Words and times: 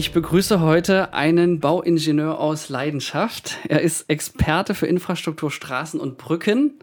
Ich 0.00 0.12
begrüße 0.12 0.60
heute 0.60 1.12
einen 1.12 1.60
Bauingenieur 1.60 2.40
aus 2.40 2.70
Leidenschaft. 2.70 3.58
Er 3.68 3.82
ist 3.82 4.08
Experte 4.08 4.74
für 4.74 4.86
Infrastruktur, 4.86 5.50
Straßen 5.50 6.00
und 6.00 6.16
Brücken. 6.16 6.78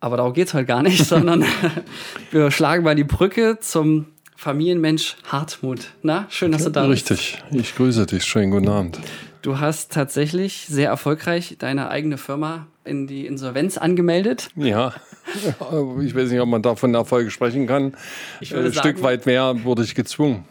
Aber 0.00 0.16
darum 0.16 0.32
geht 0.32 0.48
es 0.48 0.54
heute 0.54 0.66
gar 0.66 0.82
nicht, 0.82 1.04
sondern 1.06 1.44
wir 2.32 2.50
schlagen 2.50 2.82
mal 2.82 2.96
die 2.96 3.04
Brücke 3.04 3.58
zum 3.60 4.06
Familienmensch 4.34 5.16
Hartmut. 5.28 5.92
Na, 6.02 6.26
schön, 6.28 6.50
dass 6.50 6.64
du 6.64 6.70
da 6.70 6.88
bist. 6.88 7.12
Richtig, 7.12 7.44
ich 7.52 7.76
grüße 7.76 8.06
dich. 8.06 8.24
Schönen 8.24 8.50
guten 8.50 8.70
Abend. 8.70 8.98
Du 9.42 9.60
hast 9.60 9.92
tatsächlich 9.92 10.66
sehr 10.66 10.88
erfolgreich 10.88 11.54
deine 11.60 11.90
eigene 11.90 12.18
Firma 12.18 12.66
in 12.84 13.06
die 13.06 13.26
Insolvenz 13.26 13.78
angemeldet. 13.78 14.48
Ja, 14.56 14.94
ich 16.02 16.14
weiß 16.14 16.30
nicht, 16.30 16.40
ob 16.40 16.48
man 16.48 16.62
davon 16.62 16.92
Erfolg 16.94 17.30
sprechen 17.30 17.68
kann. 17.68 17.94
Ein 18.40 18.46
sagen, 18.46 18.72
Stück 18.72 19.02
weit 19.02 19.26
mehr 19.26 19.62
wurde 19.62 19.84
ich 19.84 19.94
gezwungen. 19.94 20.44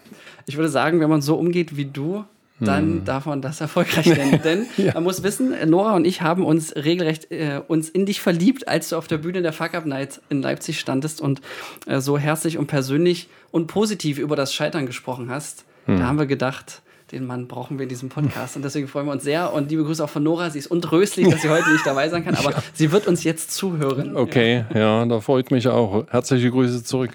Ich 0.45 0.57
würde 0.57 0.69
sagen, 0.69 0.99
wenn 0.99 1.09
man 1.09 1.21
so 1.21 1.35
umgeht 1.35 1.75
wie 1.75 1.85
du, 1.85 2.25
dann 2.59 2.83
hm. 2.83 3.05
darf 3.05 3.25
man 3.25 3.41
das 3.41 3.59
erfolgreich 3.59 4.05
nennen. 4.05 4.39
Denn 4.43 4.65
ja. 4.77 4.93
man 4.93 5.03
muss 5.03 5.23
wissen, 5.23 5.53
Nora 5.69 5.95
und 5.95 6.05
ich 6.05 6.21
haben 6.21 6.45
uns 6.45 6.73
regelrecht 6.75 7.31
äh, 7.31 7.61
uns 7.67 7.89
in 7.89 8.05
dich 8.05 8.21
verliebt, 8.21 8.67
als 8.67 8.89
du 8.89 8.95
auf 8.95 9.07
der 9.07 9.17
Bühne 9.17 9.41
der 9.41 9.51
Fuck 9.51 9.73
Up 9.73 9.85
Night 9.85 10.21
in 10.29 10.41
Leipzig 10.41 10.79
standest 10.79 11.19
und 11.19 11.41
äh, 11.85 11.99
so 11.99 12.17
herzlich 12.17 12.57
und 12.57 12.67
persönlich 12.67 13.27
und 13.51 13.67
positiv 13.67 14.19
über 14.19 14.35
das 14.35 14.53
Scheitern 14.53 14.85
gesprochen 14.85 15.29
hast. 15.29 15.65
Hm. 15.85 15.99
Da 15.99 16.05
haben 16.05 16.17
wir 16.17 16.27
gedacht, 16.27 16.81
den 17.11 17.27
Mann 17.27 17.47
brauchen 17.47 17.77
wir 17.77 17.83
in 17.83 17.89
diesem 17.89 18.09
Podcast. 18.09 18.55
Und 18.55 18.63
deswegen 18.63 18.87
freuen 18.87 19.05
wir 19.05 19.11
uns 19.11 19.23
sehr. 19.23 19.53
Und 19.53 19.69
liebe 19.69 19.83
Grüße 19.83 20.03
auch 20.03 20.09
von 20.09 20.23
Nora. 20.23 20.49
Sie 20.49 20.59
ist 20.59 20.67
untröstlich, 20.67 21.29
dass 21.29 21.41
sie 21.41 21.49
heute 21.49 21.71
nicht 21.71 21.85
dabei 21.85 22.09
sein 22.09 22.25
kann, 22.25 22.35
aber 22.35 22.51
ja. 22.53 22.63
sie 22.73 22.91
wird 22.91 23.05
uns 23.05 23.23
jetzt 23.23 23.51
zuhören. 23.51 24.15
Okay, 24.15 24.65
ja. 24.73 24.79
ja, 24.79 25.05
da 25.05 25.19
freut 25.19 25.51
mich 25.51 25.67
auch. 25.67 26.07
Herzliche 26.09 26.49
Grüße 26.49 26.83
zurück. 26.83 27.11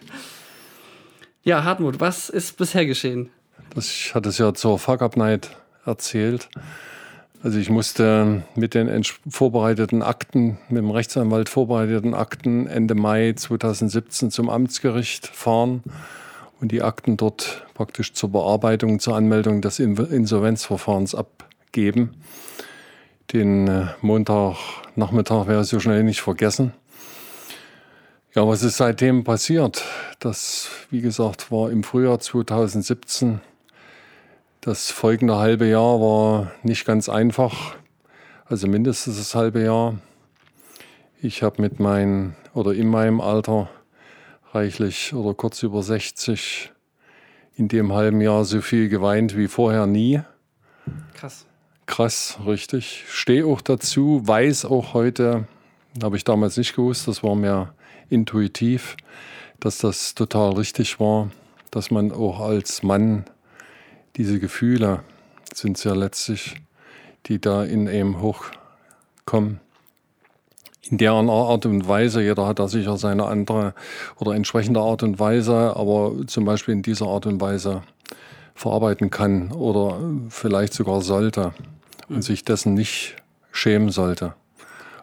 Ja, 1.42 1.64
Hartmut, 1.64 2.00
was 2.00 2.28
ist 2.28 2.58
bisher 2.58 2.84
geschehen? 2.84 3.30
Ich 3.74 4.14
hatte 4.14 4.28
es 4.28 4.36
ja 4.36 4.52
zur 4.52 4.78
Fuck 4.78 5.00
Up 5.00 5.16
Night 5.16 5.56
erzählt. 5.86 6.50
Also 7.42 7.58
ich 7.58 7.70
musste 7.70 8.42
mit 8.54 8.74
den 8.74 9.02
vorbereiteten 9.26 10.02
Akten, 10.02 10.58
mit 10.68 10.82
dem 10.82 10.90
Rechtsanwalt 10.90 11.48
vorbereiteten 11.48 12.12
Akten 12.12 12.66
Ende 12.66 12.94
Mai 12.94 13.32
2017 13.34 14.30
zum 14.30 14.50
Amtsgericht 14.50 15.26
fahren 15.26 15.82
und 16.60 16.72
die 16.72 16.82
Akten 16.82 17.16
dort 17.16 17.66
praktisch 17.72 18.12
zur 18.12 18.32
Bearbeitung, 18.32 19.00
zur 19.00 19.16
Anmeldung 19.16 19.62
des 19.62 19.78
Insolvenzverfahrens 19.78 21.14
abgeben. 21.14 22.16
Den 23.32 23.66
äh, 23.66 23.86
Montagnachmittag 24.02 25.46
wäre 25.46 25.64
so 25.64 25.80
schnell 25.80 26.02
nicht 26.02 26.20
vergessen. 26.20 26.74
Ja, 28.32 28.46
was 28.46 28.62
ist 28.62 28.76
seitdem 28.76 29.24
passiert? 29.24 29.84
Das, 30.20 30.68
wie 30.90 31.00
gesagt, 31.00 31.50
war 31.50 31.68
im 31.68 31.82
Frühjahr 31.82 32.20
2017. 32.20 33.40
Das 34.60 34.92
folgende 34.92 35.34
halbe 35.34 35.66
Jahr 35.66 36.00
war 36.00 36.52
nicht 36.62 36.84
ganz 36.84 37.08
einfach, 37.08 37.74
also 38.44 38.68
mindestens 38.68 39.16
das 39.18 39.34
halbe 39.34 39.64
Jahr. 39.64 39.98
Ich 41.20 41.42
habe 41.42 41.60
mit 41.60 41.80
meinem 41.80 42.34
oder 42.54 42.72
in 42.72 42.86
meinem 42.86 43.20
Alter 43.20 43.68
reichlich 44.52 45.12
oder 45.12 45.34
kurz 45.34 45.64
über 45.64 45.82
60 45.82 46.70
in 47.56 47.66
dem 47.66 47.92
halben 47.92 48.20
Jahr 48.20 48.44
so 48.44 48.60
viel 48.60 48.88
geweint 48.88 49.36
wie 49.36 49.48
vorher 49.48 49.86
nie. 49.86 50.20
Krass. 51.14 51.46
Krass, 51.86 52.38
richtig. 52.46 53.06
Stehe 53.08 53.44
auch 53.44 53.60
dazu, 53.60 54.22
weiß 54.24 54.66
auch 54.66 54.94
heute, 54.94 55.48
habe 56.02 56.16
ich 56.16 56.24
damals 56.24 56.56
nicht 56.56 56.74
gewusst, 56.74 57.08
das 57.08 57.22
war 57.22 57.34
mir 57.34 57.74
intuitiv, 58.08 58.96
dass 59.58 59.78
das 59.78 60.14
total 60.14 60.52
richtig 60.52 61.00
war, 61.00 61.30
dass 61.70 61.90
man 61.90 62.12
auch 62.12 62.40
als 62.40 62.82
Mann 62.82 63.24
diese 64.16 64.38
Gefühle 64.38 65.02
sind 65.54 65.76
es 65.76 65.84
ja 65.84 65.94
letztlich, 65.94 66.56
die 67.26 67.40
da 67.40 67.64
in 67.64 67.88
einem 67.88 68.20
hochkommen, 68.20 69.60
in 70.82 70.98
der 70.98 71.12
Art 71.12 71.66
und 71.66 71.86
Weise, 71.86 72.22
jeder 72.22 72.46
hat 72.46 72.58
da 72.58 72.66
sicher 72.66 72.96
seine 72.96 73.26
andere 73.26 73.74
oder 74.16 74.34
entsprechende 74.34 74.80
Art 74.80 75.02
und 75.02 75.20
Weise, 75.20 75.76
aber 75.76 76.14
zum 76.26 76.44
Beispiel 76.44 76.72
in 76.72 76.82
dieser 76.82 77.06
Art 77.06 77.26
und 77.26 77.40
Weise 77.40 77.82
verarbeiten 78.54 79.10
kann 79.10 79.52
oder 79.52 80.00
vielleicht 80.30 80.74
sogar 80.74 81.00
sollte 81.02 81.52
und 82.08 82.16
mhm. 82.16 82.22
sich 82.22 82.44
dessen 82.44 82.74
nicht 82.74 83.16
schämen 83.52 83.90
sollte. 83.90 84.34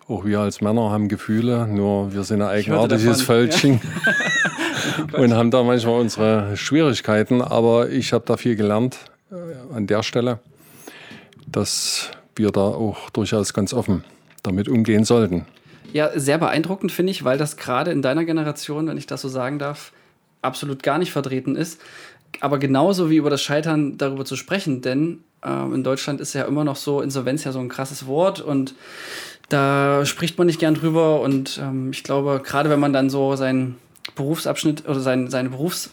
Auch 0.08 0.24
wir 0.24 0.40
als 0.40 0.62
Männer 0.62 0.90
haben 0.90 1.10
Gefühle, 1.10 1.68
nur 1.68 2.14
wir 2.14 2.24
sind 2.24 2.42
ein 2.42 2.48
eigenartiges 2.48 3.22
Völkchen 3.22 3.82
ja. 5.12 5.20
und 5.20 5.34
haben 5.34 5.52
da 5.52 5.64
manchmal 5.64 6.00
unsere 6.00 6.56
Schwierigkeiten. 6.56 7.42
Aber 7.42 7.90
ich 7.90 8.14
habe 8.14 8.24
da 8.26 8.38
viel 8.38 8.56
gelernt 8.56 8.98
äh, 9.32 9.76
an 9.76 9.86
der 9.86 10.04
Stelle, 10.04 10.40
dass 11.46 12.12
wir 12.36 12.52
da 12.52 12.62
auch 12.62 13.10
durchaus 13.10 13.54
ganz 13.54 13.74
offen 13.74 14.06
damit 14.44 14.70
umgehen 14.70 15.04
sollten. 15.04 15.46
Ja, 15.92 16.18
sehr 16.18 16.38
beeindruckend 16.38 16.94
finde 16.94 17.12
ich, 17.12 17.26
weil 17.26 17.38
das 17.38 17.58
gerade 17.58 17.92
in 17.92 18.02
deiner 18.02 18.24
Generation, 18.24 18.88
wenn 18.88 18.98
ich 18.98 19.08
das 19.08 19.22
so 19.22 19.28
sagen 19.28 19.60
darf, 19.60 19.92
absolut 20.42 20.84
gar 20.84 21.00
nicht 21.00 21.12
vertreten 21.12 21.58
ist. 21.58 21.82
Aber 22.40 22.60
genauso 22.60 23.10
wie 23.10 23.18
über 23.18 23.30
das 23.30 23.42
Scheitern 23.42 23.98
darüber 23.98 24.24
zu 24.24 24.38
sprechen, 24.38 24.82
denn 24.82 25.20
äh, 25.44 25.50
in 25.50 25.84
Deutschland 25.84 26.22
ist 26.22 26.34
ja 26.34 26.44
immer 26.44 26.64
noch 26.64 26.78
so 26.78 27.02
Insolvenz 27.02 27.44
ja 27.44 27.52
so 27.52 27.60
ein 27.60 27.70
krasses 27.70 28.08
Wort 28.08 28.40
und 28.40 28.76
da 29.50 30.06
spricht 30.06 30.38
man 30.38 30.48
nicht 30.48 30.60
gern 30.60 30.76
drüber. 30.76 31.22
Und 31.22 31.60
ähm, 31.62 31.92
ich 31.92 32.04
glaube, 32.04 32.42
gerade 32.44 32.70
wenn 32.70 32.80
man 32.80 32.94
dann 32.94 33.10
so 33.10 33.36
seinen 33.36 33.76
Berufsabschnitt 34.16 34.88
oder 34.88 35.00
sein, 35.00 35.30
seine 35.30 35.50
Berufs-, 35.50 35.92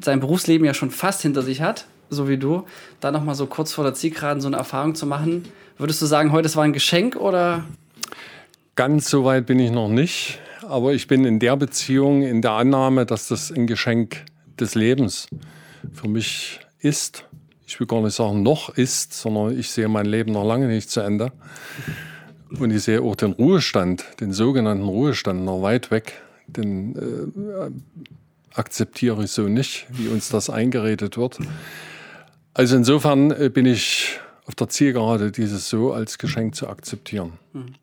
sein 0.00 0.20
Berufsleben 0.20 0.66
ja 0.66 0.74
schon 0.74 0.90
fast 0.90 1.22
hinter 1.22 1.42
sich 1.42 1.60
hat, 1.60 1.86
so 2.10 2.28
wie 2.28 2.38
du, 2.38 2.64
da 3.00 3.10
nochmal 3.10 3.34
so 3.34 3.46
kurz 3.46 3.72
vor 3.72 3.84
der 3.84 3.94
Zielgeraden 3.94 4.40
so 4.40 4.48
eine 4.48 4.56
Erfahrung 4.56 4.94
zu 4.94 5.06
machen, 5.06 5.44
würdest 5.78 6.00
du 6.00 6.06
sagen, 6.06 6.32
heute 6.32 6.46
es 6.46 6.56
war 6.56 6.64
ein 6.64 6.72
Geschenk 6.72 7.16
oder 7.16 7.64
Ganz 8.76 9.08
so 9.08 9.24
weit 9.24 9.46
bin 9.46 9.58
ich 9.58 9.70
noch 9.70 9.88
nicht, 9.88 10.38
aber 10.68 10.92
ich 10.92 11.08
bin 11.08 11.24
in 11.24 11.38
der 11.38 11.56
Beziehung, 11.56 12.22
in 12.22 12.42
der 12.42 12.52
Annahme, 12.52 13.06
dass 13.06 13.26
das 13.26 13.50
ein 13.50 13.66
Geschenk 13.66 14.26
des 14.60 14.74
Lebens 14.74 15.28
für 15.94 16.08
mich 16.08 16.60
ist. 16.80 17.24
Ich 17.66 17.80
will 17.80 17.86
gar 17.86 18.02
nicht 18.02 18.14
sagen, 18.14 18.42
noch 18.42 18.68
ist, 18.68 19.14
sondern 19.14 19.58
ich 19.58 19.70
sehe 19.70 19.88
mein 19.88 20.04
Leben 20.04 20.32
noch 20.32 20.44
lange 20.44 20.66
nicht 20.66 20.90
zu 20.90 21.00
Ende. 21.00 21.32
Und 22.50 22.70
ich 22.70 22.82
sehe 22.82 23.02
auch 23.02 23.16
den 23.16 23.32
Ruhestand, 23.32 24.04
den 24.20 24.32
sogenannten 24.32 24.84
Ruhestand, 24.84 25.44
noch 25.44 25.62
weit 25.62 25.90
weg. 25.90 26.20
Den 26.46 26.94
äh, 26.96 27.70
akzeptiere 28.54 29.24
ich 29.24 29.32
so 29.32 29.48
nicht, 29.48 29.86
wie 29.90 30.08
uns 30.08 30.28
das 30.28 30.48
eingeredet 30.48 31.16
wird. 31.16 31.38
Also 32.54 32.76
insofern 32.76 33.30
äh, 33.32 33.50
bin 33.52 33.66
ich 33.66 34.18
auf 34.46 34.54
der 34.54 34.68
Zielgerade, 34.68 35.32
dieses 35.32 35.68
so 35.68 35.92
als 35.92 36.18
Geschenk 36.18 36.54
zu 36.54 36.68
akzeptieren. 36.68 37.32
Mhm 37.52 37.74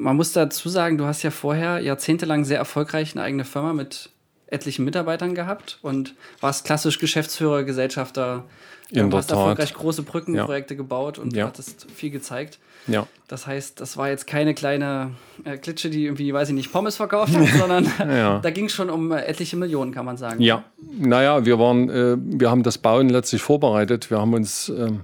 man 0.00 0.16
muss 0.16 0.32
dazu 0.32 0.68
sagen, 0.68 0.96
du 0.96 1.04
hast 1.04 1.22
ja 1.22 1.30
vorher 1.30 1.78
jahrzehntelang 1.80 2.44
sehr 2.44 2.58
erfolgreich 2.58 3.12
eine 3.14 3.22
eigene 3.22 3.44
Firma 3.44 3.74
mit 3.74 4.08
etlichen 4.46 4.84
Mitarbeitern 4.84 5.34
gehabt 5.34 5.78
und 5.82 6.14
warst 6.40 6.64
klassisch 6.64 6.98
Geschäftsführer, 6.98 7.64
Gesellschafter. 7.64 8.44
In 8.92 9.10
du 9.10 9.16
hast 9.16 9.30
erfolgreich 9.30 9.72
große 9.72 10.02
Brückenprojekte 10.02 10.74
ja. 10.74 10.78
gebaut 10.78 11.18
und 11.18 11.34
ja. 11.34 11.46
hattest 11.46 11.86
viel 11.94 12.10
gezeigt. 12.10 12.58
Ja. 12.86 13.06
Das 13.28 13.46
heißt, 13.46 13.80
das 13.80 13.96
war 13.96 14.08
jetzt 14.08 14.26
keine 14.26 14.54
kleine 14.54 15.12
äh, 15.44 15.56
Klitsche, 15.56 15.90
die 15.90 16.04
irgendwie, 16.04 16.32
weiß 16.32 16.48
ich 16.48 16.54
nicht, 16.54 16.72
Pommes 16.72 16.96
verkauft 16.96 17.36
hat, 17.36 17.46
sondern 17.58 17.86
ja. 17.98 18.38
da 18.40 18.50
ging 18.50 18.66
es 18.66 18.72
schon 18.72 18.90
um 18.90 19.12
äh, 19.12 19.22
etliche 19.22 19.56
Millionen, 19.56 19.92
kann 19.92 20.04
man 20.04 20.16
sagen. 20.16 20.42
Ja, 20.42 20.64
naja, 20.98 21.44
wir 21.44 21.58
waren, 21.58 21.88
äh, 21.88 22.16
wir 22.18 22.50
haben 22.50 22.62
das 22.62 22.78
Bauen 22.78 23.08
letztlich 23.08 23.42
vorbereitet. 23.42 24.10
Wir 24.10 24.18
haben 24.18 24.34
uns 24.34 24.68
ähm, 24.68 25.02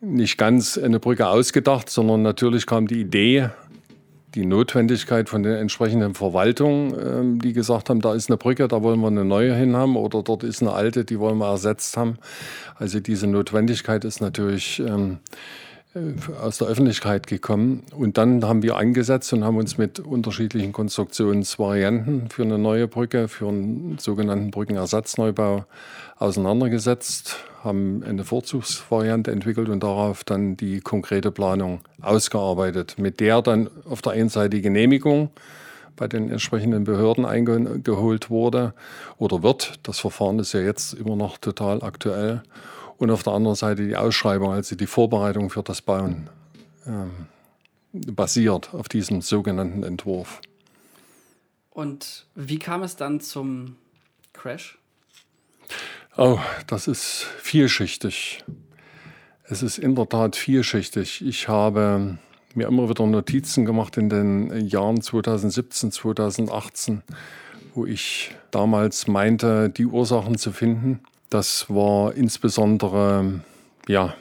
nicht 0.00 0.38
ganz 0.38 0.78
eine 0.78 1.00
Brücke 1.00 1.26
ausgedacht, 1.26 1.90
sondern 1.90 2.22
natürlich 2.22 2.66
kam 2.66 2.86
die 2.86 3.00
Idee 3.00 3.50
die 4.34 4.46
Notwendigkeit 4.46 5.28
von 5.28 5.42
den 5.42 5.54
entsprechenden 5.54 6.14
Verwaltungen, 6.14 6.94
ähm, 7.00 7.40
die 7.40 7.52
gesagt 7.52 7.90
haben, 7.90 8.00
da 8.00 8.14
ist 8.14 8.30
eine 8.30 8.36
Brücke, 8.36 8.68
da 8.68 8.82
wollen 8.82 9.00
wir 9.00 9.08
eine 9.08 9.24
neue 9.24 9.54
hin 9.54 9.76
haben 9.76 9.96
oder 9.96 10.22
dort 10.22 10.42
ist 10.42 10.62
eine 10.62 10.72
alte, 10.72 11.04
die 11.04 11.18
wollen 11.18 11.38
wir 11.38 11.50
ersetzt 11.50 11.96
haben. 11.96 12.18
Also 12.76 13.00
diese 13.00 13.26
Notwendigkeit 13.26 14.04
ist 14.04 14.20
natürlich 14.20 14.80
ähm, 14.80 15.18
äh, 15.94 16.32
aus 16.42 16.58
der 16.58 16.68
Öffentlichkeit 16.68 17.26
gekommen. 17.26 17.82
Und 17.96 18.18
dann 18.18 18.44
haben 18.44 18.62
wir 18.62 18.76
angesetzt 18.76 19.32
und 19.32 19.44
haben 19.44 19.56
uns 19.56 19.78
mit 19.78 20.00
unterschiedlichen 20.00 20.72
Konstruktionsvarianten 20.72 22.28
für 22.28 22.42
eine 22.42 22.58
neue 22.58 22.88
Brücke, 22.88 23.28
für 23.28 23.48
einen 23.48 23.96
sogenannten 23.98 24.50
Brückenersatzneubau 24.50 25.64
auseinandergesetzt, 26.18 27.36
haben 27.62 28.02
eine 28.04 28.24
Vorzugsvariante 28.24 29.30
entwickelt 29.30 29.68
und 29.68 29.82
darauf 29.82 30.24
dann 30.24 30.56
die 30.56 30.80
konkrete 30.80 31.30
Planung 31.30 31.80
ausgearbeitet, 32.00 32.96
mit 32.98 33.20
der 33.20 33.42
dann 33.42 33.68
auf 33.84 34.02
der 34.02 34.12
einen 34.12 34.28
Seite 34.28 34.50
die 34.50 34.62
Genehmigung 34.62 35.30
bei 35.96 36.06
den 36.06 36.30
entsprechenden 36.30 36.84
Behörden 36.84 37.24
eingeholt 37.24 38.30
wurde 38.30 38.74
oder 39.18 39.42
wird. 39.42 39.80
Das 39.82 39.98
Verfahren 39.98 40.38
ist 40.38 40.52
ja 40.52 40.60
jetzt 40.60 40.94
immer 40.94 41.16
noch 41.16 41.38
total 41.38 41.82
aktuell 41.82 42.42
und 42.98 43.10
auf 43.10 43.22
der 43.22 43.32
anderen 43.32 43.56
Seite 43.56 43.86
die 43.86 43.96
Ausschreibung, 43.96 44.52
also 44.52 44.76
die 44.76 44.86
Vorbereitung 44.86 45.50
für 45.50 45.62
das 45.62 45.82
Bauen, 45.82 46.30
ähm, 46.86 47.10
basiert 47.92 48.72
auf 48.74 48.88
diesem 48.88 49.22
sogenannten 49.22 49.82
Entwurf. 49.82 50.40
Und 51.70 52.26
wie 52.34 52.58
kam 52.58 52.82
es 52.82 52.96
dann 52.96 53.20
zum 53.20 53.76
Crash? 54.32 54.78
Oh, 56.20 56.40
das 56.66 56.88
ist 56.88 57.28
vielschichtig. 57.38 58.42
Es 59.44 59.62
ist 59.62 59.78
in 59.78 59.94
der 59.94 60.08
Tat 60.08 60.34
vielschichtig. 60.34 61.24
Ich 61.24 61.46
habe 61.46 62.18
mir 62.54 62.66
immer 62.66 62.88
wieder 62.88 63.06
Notizen 63.06 63.64
gemacht 63.64 63.96
in 63.96 64.08
den 64.08 64.66
Jahren 64.66 65.00
2017, 65.00 65.92
2018, 65.92 67.02
wo 67.72 67.86
ich 67.86 68.34
damals 68.50 69.06
meinte, 69.06 69.70
die 69.70 69.86
Ursachen 69.86 70.36
zu 70.38 70.50
finden. 70.50 70.98
Das 71.30 71.70
war 71.70 72.12
insbesondere, 72.14 73.42
ja, 73.86 74.16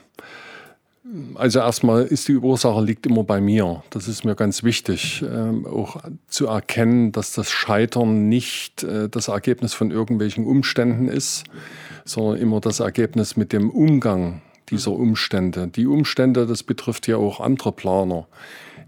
also 1.36 1.60
erstmal 1.60 2.04
ist 2.04 2.28
die 2.28 2.36
Ursache 2.36 2.84
liegt 2.84 3.06
immer 3.06 3.24
bei 3.24 3.40
mir. 3.40 3.84
Das 3.90 4.08
ist 4.08 4.26
mir 4.26 4.36
ganz 4.36 4.64
wichtig, 4.64 5.24
äh, 5.24 5.68
auch 5.68 5.98
zu 6.28 6.48
erkennen, 6.48 7.12
dass 7.12 7.34
das 7.34 7.50
Scheitern 7.50 8.28
nicht 8.30 8.84
äh, 8.84 9.10
das 9.10 9.28
Ergebnis 9.28 9.74
von 9.74 9.92
irgendwelchen 9.92 10.46
Umständen 10.46 11.08
ist, 11.08 11.46
sondern 12.06 12.38
immer 12.38 12.60
das 12.60 12.80
Ergebnis 12.80 13.38
mit 13.38 13.54
dem 13.54 13.70
Umgang 13.70 14.42
dieser 14.70 14.92
Umstände. 14.92 15.68
Die 15.68 15.88
Umstände, 15.88 16.46
das 16.46 16.64
betrifft 16.64 17.08
ja 17.08 17.18
auch 17.18 17.40
andere 17.40 17.72
Planer, 17.72 18.28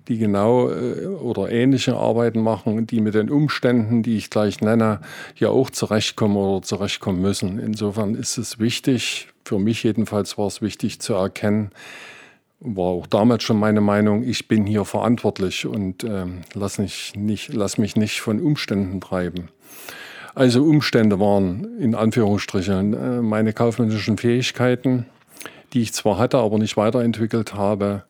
die 0.07 0.17
genau 0.17 0.69
äh, 0.69 1.05
oder 1.05 1.51
ähnliche 1.51 1.95
Arbeiten 1.95 2.41
machen, 2.41 2.87
die 2.87 3.01
mit 3.01 3.13
den 3.13 3.29
Umständen, 3.29 4.03
die 4.03 4.17
ich 4.17 4.29
gleich 4.29 4.61
nenne, 4.61 5.01
ja 5.35 5.49
auch 5.49 5.69
zurechtkommen 5.69 6.37
oder 6.37 6.61
zurechtkommen 6.61 7.21
müssen. 7.21 7.59
Insofern 7.59 8.15
ist 8.15 8.37
es 8.37 8.59
wichtig, 8.59 9.27
für 9.45 9.59
mich 9.59 9.83
jedenfalls 9.83 10.37
war 10.37 10.47
es 10.47 10.61
wichtig 10.61 10.99
zu 10.99 11.13
erkennen, 11.13 11.71
war 12.59 12.87
auch 12.87 13.07
damals 13.07 13.43
schon 13.43 13.57
meine 13.57 13.81
Meinung, 13.81 14.23
ich 14.23 14.47
bin 14.47 14.65
hier 14.65 14.83
verantwortlich 14.85 15.65
und 15.65 16.03
ähm, 16.03 16.41
lass, 16.53 16.77
mich 16.77 17.13
nicht, 17.15 17.53
lass 17.53 17.77
mich 17.77 17.95
nicht 17.95 18.19
von 18.19 18.41
Umständen 18.41 18.99
treiben. 18.99 19.49
Also 20.35 20.63
Umstände 20.63 21.19
waren 21.19 21.79
in 21.79 21.95
Anführungsstrichen 21.95 22.93
äh, 22.93 23.21
meine 23.21 23.53
kaufmännischen 23.53 24.17
Fähigkeiten, 24.17 25.05
die 25.73 25.81
ich 25.81 25.93
zwar 25.93 26.17
hatte, 26.17 26.37
aber 26.37 26.57
nicht 26.57 26.77
weiterentwickelt 26.77 27.53
habe, 27.53 28.03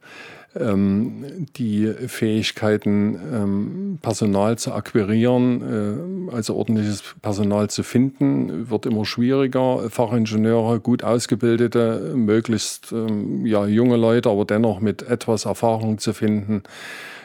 ähm, 0.59 1.47
die 1.55 1.87
Fähigkeiten, 2.07 3.19
ähm, 3.33 3.99
Personal 4.01 4.57
zu 4.57 4.73
akquirieren, 4.73 6.29
äh, 6.31 6.35
also 6.35 6.55
ordentliches 6.55 7.03
Personal 7.21 7.69
zu 7.69 7.83
finden, 7.83 8.69
wird 8.69 8.85
immer 8.85 9.05
schwieriger. 9.05 9.89
Fachingenieure, 9.89 10.79
gut 10.79 11.03
ausgebildete, 11.03 12.13
möglichst 12.15 12.91
ähm, 12.91 13.45
ja, 13.45 13.65
junge 13.65 13.97
Leute, 13.97 14.29
aber 14.29 14.45
dennoch 14.45 14.79
mit 14.79 15.03
etwas 15.03 15.45
Erfahrung 15.45 15.97
zu 15.97 16.13
finden, 16.13 16.63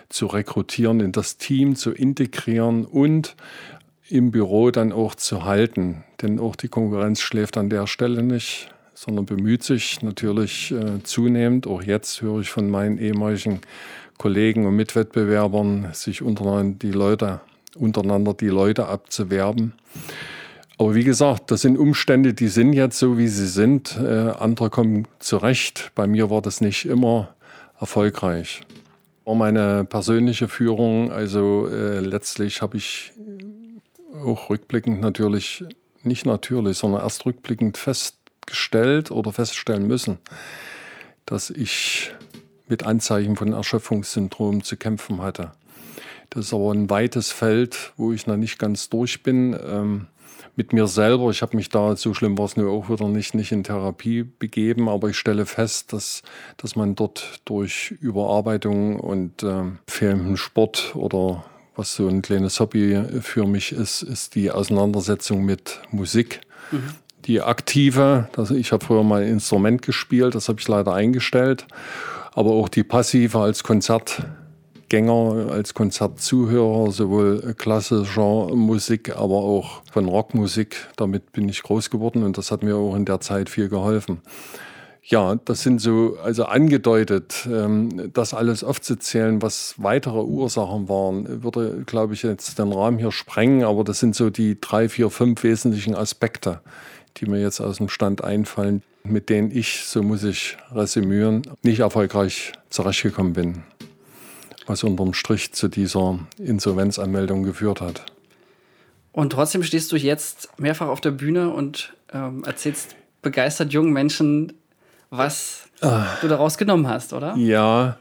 zu 0.09 0.27
rekrutieren, 0.27 1.01
in 1.01 1.13
das 1.13 1.37
Team 1.37 1.77
zu 1.77 1.91
integrieren 1.91 2.85
und 2.85 3.37
im 4.09 4.31
Büro 4.31 4.71
dann 4.71 4.93
auch 4.93 5.15
zu 5.15 5.45
halten. 5.45 6.05
Denn 6.23 6.39
auch 6.39 6.57
die 6.57 6.69
Konkurrenz 6.69 7.21
schläft 7.21 7.57
an 7.57 7.71
der 7.71 7.87
Stelle 7.87 8.23
nicht 8.23 8.74
sondern 8.94 9.26
bemüht 9.26 9.62
sich 9.62 10.02
natürlich 10.02 10.73
äh, 10.73 11.02
zunehmend, 11.02 11.67
auch 11.67 11.82
jetzt 11.82 12.23
höre 12.23 12.41
ich 12.41 12.50
von 12.50 12.70
meinen 12.70 12.99
ehemaligen 12.99 13.61
Kollegen 14.19 14.67
und 14.67 14.76
Mitwettbewerbern, 14.76 15.88
sich 15.93 16.23
untereinander 16.23 16.79
die 16.81 16.93
Leute, 16.93 17.41
untereinander 17.76 18.35
die 18.35 18.49
Leute 18.49 18.87
abzuwerben. 18.87 19.75
Aber 20.79 20.94
wie 20.94 21.05
gesagt, 21.05 21.50
das 21.50 21.62
sind 21.62 21.76
Umstände, 21.76 22.35
die 22.35 22.49
sind 22.49 22.73
jetzt 22.73 22.99
so, 22.99 23.19
wie 23.19 23.29
sie 23.29 23.46
sind. 23.46 23.96
Äh, 23.96 24.31
andere 24.38 24.70
kommen 24.70 25.06
zurecht. 25.19 25.93
Bei 25.94 26.06
mir 26.06 26.31
war 26.31 26.43
das 26.43 26.61
nicht 26.61 26.87
immer 26.87 27.35
erfolgreich. 27.79 28.62
War 29.25 29.35
meine 29.35 29.85
persönliche 29.85 30.49
Führung, 30.49 31.11
also 31.11 31.69
äh, 31.69 32.00
letztlich 32.00 32.61
habe 32.61 32.76
ich 32.76 33.12
auch 34.25 34.50
rückblickend 34.50 35.00
natürlich, 35.00 35.64
nicht 36.02 36.26
natürlich, 36.26 36.79
sondern 36.79 37.02
erst 37.02 37.25
rückblickend 37.25 37.79
fest 37.79 38.17
festgestellt 38.44 39.11
oder 39.11 39.32
feststellen 39.32 39.87
müssen, 39.87 40.19
dass 41.26 41.50
ich 41.50 42.12
mit 42.69 42.85
Anzeichen 42.85 43.37
von 43.37 43.52
Erschöpfungssyndrom 43.52 44.62
zu 44.62 44.76
kämpfen 44.76 45.20
hatte. 45.20 45.52
Das 46.31 46.46
ist 46.46 46.55
aber 46.55 46.73
ein 46.73 46.91
weites 46.91 47.31
Feld, 47.31 47.93
wo 47.96 48.12
ich 48.12 48.26
noch 48.26 48.37
nicht 48.37 48.58
ganz 48.58 48.88
durch 48.88 49.23
bin. 49.23 49.56
Ähm, 49.67 50.06
mit 50.56 50.73
mir 50.73 50.87
selber, 50.87 51.31
ich 51.31 51.43
habe 51.43 51.56
mich 51.56 51.69
da, 51.69 51.96
so 51.96 52.14
schlimm 52.14 52.38
war 52.38 52.44
es 52.44 52.56
nur 52.56 52.70
auch 52.70 52.88
wieder 52.88 53.08
nicht, 53.08 53.35
nicht 53.35 53.50
in 53.50 53.64
Therapie 53.64 54.23
begeben, 54.23 54.88
aber 54.88 55.08
ich 55.08 55.19
stelle 55.19 55.47
fest, 55.47 55.93
dass, 55.93 56.23
dass 56.56 56.76
man 56.76 56.94
dort 56.94 57.40
durch 57.44 57.90
Überarbeitung 58.00 59.00
und 59.00 59.43
ähm, 59.43 59.79
fehlenden 59.88 60.37
Sport 60.37 60.94
oder 60.94 61.44
was 61.76 61.94
so 61.94 62.06
ein 62.06 62.23
kleines 62.23 62.61
Hobby 62.61 63.02
für 63.20 63.47
mich 63.47 63.73
ist, 63.73 64.02
ist 64.02 64.37
die 64.37 64.52
Auseinandersetzung 64.52 65.44
mit 65.44 65.81
Musik. 65.90 66.40
Mhm 66.70 66.94
die 67.26 67.41
aktive, 67.41 68.29
also 68.37 68.55
ich 68.55 68.73
habe 68.73 68.85
früher 68.85 69.03
mal 69.03 69.23
ein 69.23 69.29
Instrument 69.29 69.82
gespielt, 69.82 70.35
das 70.35 70.49
habe 70.49 70.61
ich 70.61 70.69
leider 70.69 70.93
eingestellt, 70.93 71.67
aber 72.32 72.50
auch 72.50 72.69
die 72.69 72.85
passive 72.85 73.38
als 73.38 73.62
Konzertgänger, 73.62 75.50
als 75.50 75.75
Konzertzuhörer, 75.75 76.91
sowohl 76.91 77.55
klassischer 77.56 78.55
Musik, 78.55 79.17
aber 79.17 79.37
auch 79.37 79.82
von 79.91 80.06
Rockmusik, 80.06 80.76
damit 80.97 81.32
bin 81.32 81.49
ich 81.49 81.62
groß 81.62 81.91
geworden 81.91 82.23
und 82.25 82.37
das 82.38 82.50
hat 82.50 82.62
mir 82.62 82.76
auch 82.76 82.94
in 82.94 83.05
der 83.05 83.21
Zeit 83.21 83.49
viel 83.49 83.69
geholfen. 83.69 84.21
Ja, 85.06 85.35
das 85.44 85.62
sind 85.62 85.82
so, 85.82 86.17
also 86.25 86.47
angedeutet, 86.47 87.47
ähm, 87.47 88.11
das 88.15 88.32
alles 88.32 88.65
aufzuzählen, 88.65 89.43
was 89.43 89.75
weitere 89.76 90.21
Ursachen 90.21 90.88
waren, 90.88 91.43
würde, 91.43 91.82
glaube 91.85 92.15
ich, 92.15 92.23
jetzt 92.23 92.59
den 92.59 92.73
Rahmen 92.73 92.99
hier 92.99 93.12
sprengen, 93.12 93.65
aber 93.65 93.85
das 93.85 94.00
sind 94.00 94.17
so 94.17 94.31
die 94.31 94.59
drei, 94.59 94.88
vier, 94.88 95.11
fünf 95.11 95.43
wesentlichen 95.43 95.94
Aspekte, 95.94 96.62
die 97.16 97.26
mir 97.26 97.40
jetzt 97.40 97.61
aus 97.61 97.78
dem 97.78 97.88
Stand 97.88 98.25
einfallen, 98.25 98.82
mit 99.05 99.28
denen 99.28 99.50
ich, 99.50 99.84
so 99.84 100.02
muss 100.02 100.25
ich 100.25 100.56
resümieren, 100.72 101.43
nicht 101.62 101.81
erfolgreich 101.81 102.52
zurechtgekommen 102.70 103.32
bin. 103.34 103.62
Was 104.66 104.82
unterm 104.82 105.12
Strich 105.12 105.52
zu 105.52 105.69
dieser 105.69 106.19
Insolvenzanmeldung 106.38 107.43
geführt 107.43 107.82
hat. 107.82 108.05
Und 109.12 109.31
trotzdem 109.31 109.62
stehst 109.62 109.93
du 109.93 109.96
jetzt 109.96 110.49
mehrfach 110.58 110.88
auf 110.88 111.00
der 111.00 111.11
Bühne 111.11 111.50
und 111.50 111.93
ähm, 112.12 112.43
erzählst 112.44 112.96
begeistert 113.22 113.72
jungen 113.72 113.93
Menschen, 113.93 114.55
was 115.11 115.69
ah. 115.82 116.06
du 116.20 116.28
daraus 116.28 116.58
genommen 116.58 116.88
hast, 116.88 117.12
oder? 117.12 117.37
Ja, 117.37 117.99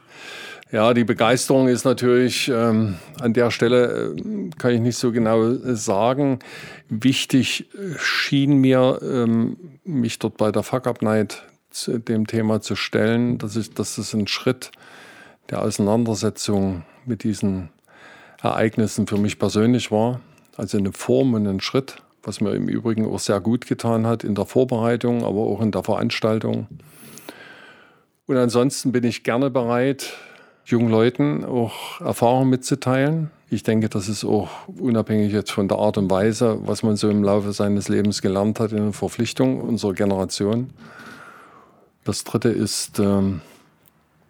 ja, 0.70 0.94
die 0.94 1.04
Begeisterung 1.04 1.68
ist 1.68 1.84
natürlich 1.84 2.48
ähm, 2.48 2.96
an 3.20 3.32
der 3.32 3.50
Stelle, 3.50 4.14
äh, 4.16 4.50
kann 4.58 4.72
ich 4.72 4.80
nicht 4.80 4.96
so 4.96 5.12
genau 5.12 5.44
äh, 5.44 5.76
sagen. 5.76 6.38
Wichtig 6.88 7.68
äh, 7.74 7.98
schien 7.98 8.58
mir, 8.58 8.98
ähm, 9.02 9.56
mich 9.84 10.18
dort 10.18 10.36
bei 10.36 10.50
der 10.50 10.62
Fuck 10.62 10.86
Up 10.86 11.02
Night 11.02 11.42
zu 11.70 11.98
dem 11.98 12.26
Thema 12.26 12.60
zu 12.60 12.76
stellen, 12.76 13.38
dass, 13.38 13.56
ich, 13.56 13.74
dass 13.74 13.98
es 13.98 14.14
ein 14.14 14.26
Schritt 14.26 14.70
der 15.50 15.62
Auseinandersetzung 15.62 16.84
mit 17.04 17.24
diesen 17.24 17.68
Ereignissen 18.42 19.06
für 19.06 19.18
mich 19.18 19.38
persönlich 19.38 19.90
war. 19.90 20.20
Also 20.56 20.78
eine 20.78 20.92
Form 20.92 21.34
und 21.34 21.46
ein 21.46 21.60
Schritt, 21.60 21.96
was 22.22 22.40
mir 22.40 22.52
im 22.52 22.68
Übrigen 22.68 23.06
auch 23.06 23.18
sehr 23.18 23.40
gut 23.40 23.66
getan 23.66 24.06
hat 24.06 24.24
in 24.24 24.34
der 24.34 24.46
Vorbereitung, 24.46 25.24
aber 25.24 25.40
auch 25.40 25.60
in 25.60 25.72
der 25.72 25.82
Veranstaltung. 25.82 26.68
Und 28.26 28.36
ansonsten 28.36 28.92
bin 28.92 29.04
ich 29.04 29.22
gerne 29.22 29.50
bereit, 29.50 30.14
jungen 30.64 30.90
Leuten 30.90 31.44
auch 31.44 32.00
Erfahrungen 32.00 32.50
mitzuteilen. 32.50 33.30
Ich 33.50 33.62
denke, 33.62 33.88
das 33.88 34.08
ist 34.08 34.24
auch 34.24 34.48
unabhängig 34.66 35.32
jetzt 35.32 35.52
von 35.52 35.68
der 35.68 35.78
Art 35.78 35.98
und 35.98 36.10
Weise, 36.10 36.58
was 36.64 36.82
man 36.82 36.96
so 36.96 37.08
im 37.08 37.22
Laufe 37.22 37.52
seines 37.52 37.88
Lebens 37.88 38.22
gelernt 38.22 38.60
hat, 38.60 38.72
in 38.72 38.78
der 38.78 38.92
Verpflichtung 38.92 39.60
unserer 39.60 39.92
Generation. 39.92 40.70
Das 42.04 42.24
Dritte 42.24 42.48
ist, 42.48 42.98
ähm, 42.98 43.40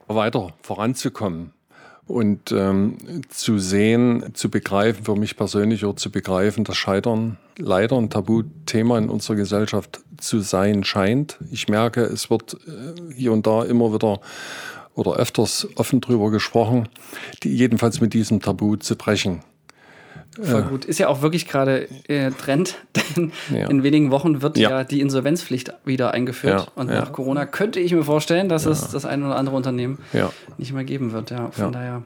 weiter 0.07 0.53
voranzukommen 0.63 1.53
und 2.07 2.53
ähm, 2.53 2.99
zu 3.31 3.59
sehen, 3.59 4.35
zu 4.35 4.51
begreifen, 4.51 5.05
für 5.05 5.17
mich 5.17 5.37
persönlich 5.37 5.85
auch 5.85 5.97
zu 5.97 6.11
begreifen, 6.11 6.65
dass 6.65 6.77
Scheitern 6.77 7.39
leider 7.57 7.97
ein 7.97 8.11
Tabuthema 8.11 8.99
in 8.99 9.09
unserer 9.09 9.37
Gesellschaft 9.37 10.03
zu 10.19 10.41
sein 10.41 10.85
scheint. 10.85 11.39
Ich 11.51 11.69
merke, 11.69 12.03
es 12.03 12.29
wird 12.29 12.55
äh, 12.67 13.15
hier 13.15 13.33
und 13.33 13.47
da 13.47 13.65
immer 13.65 13.95
wieder 13.95 14.21
oder 14.95 15.15
öfters 15.15 15.69
offen 15.77 16.01
drüber 16.01 16.31
gesprochen, 16.31 16.89
die 17.43 17.55
jedenfalls 17.55 18.01
mit 18.01 18.15
diesem 18.15 18.41
Tabu 18.41 18.77
zu 18.77 18.97
brechen. 18.97 19.43
Voll 20.41 20.63
gut. 20.63 20.85
Ist 20.85 20.99
ja 20.99 21.09
auch 21.09 21.23
wirklich 21.23 21.47
gerade 21.47 21.89
äh, 22.09 22.33
Trend, 22.33 22.77
denn 23.17 23.33
ja. 23.53 23.69
in 23.69 23.83
wenigen 23.85 24.11
Wochen 24.11 24.43
wird 24.43 24.59
ja. 24.59 24.71
ja, 24.71 24.85
die 24.85 25.01
Insolvenzpflicht 25.01 25.73
wieder 25.85 26.13
eingeführt. 26.13 26.67
Ja. 26.67 26.73
Und 26.75 26.89
nach 26.89 27.13
Corona 27.13 27.47
könnte 27.47 27.79
ich 27.79 27.93
mir 27.93 28.03
vorstellen, 28.03 28.49
dass 28.49 28.67
es 28.67 28.91
das 28.91 29.05
ein 29.05 29.23
oder 29.23 29.37
andere 29.37 29.55
Unternehmen 29.55 29.99
nicht 30.59 30.73
mehr 30.73 30.85
geben 30.85 31.13
wird. 31.13 31.31
Ja, 31.31 31.51
von 31.53 31.73
daher 31.73 32.03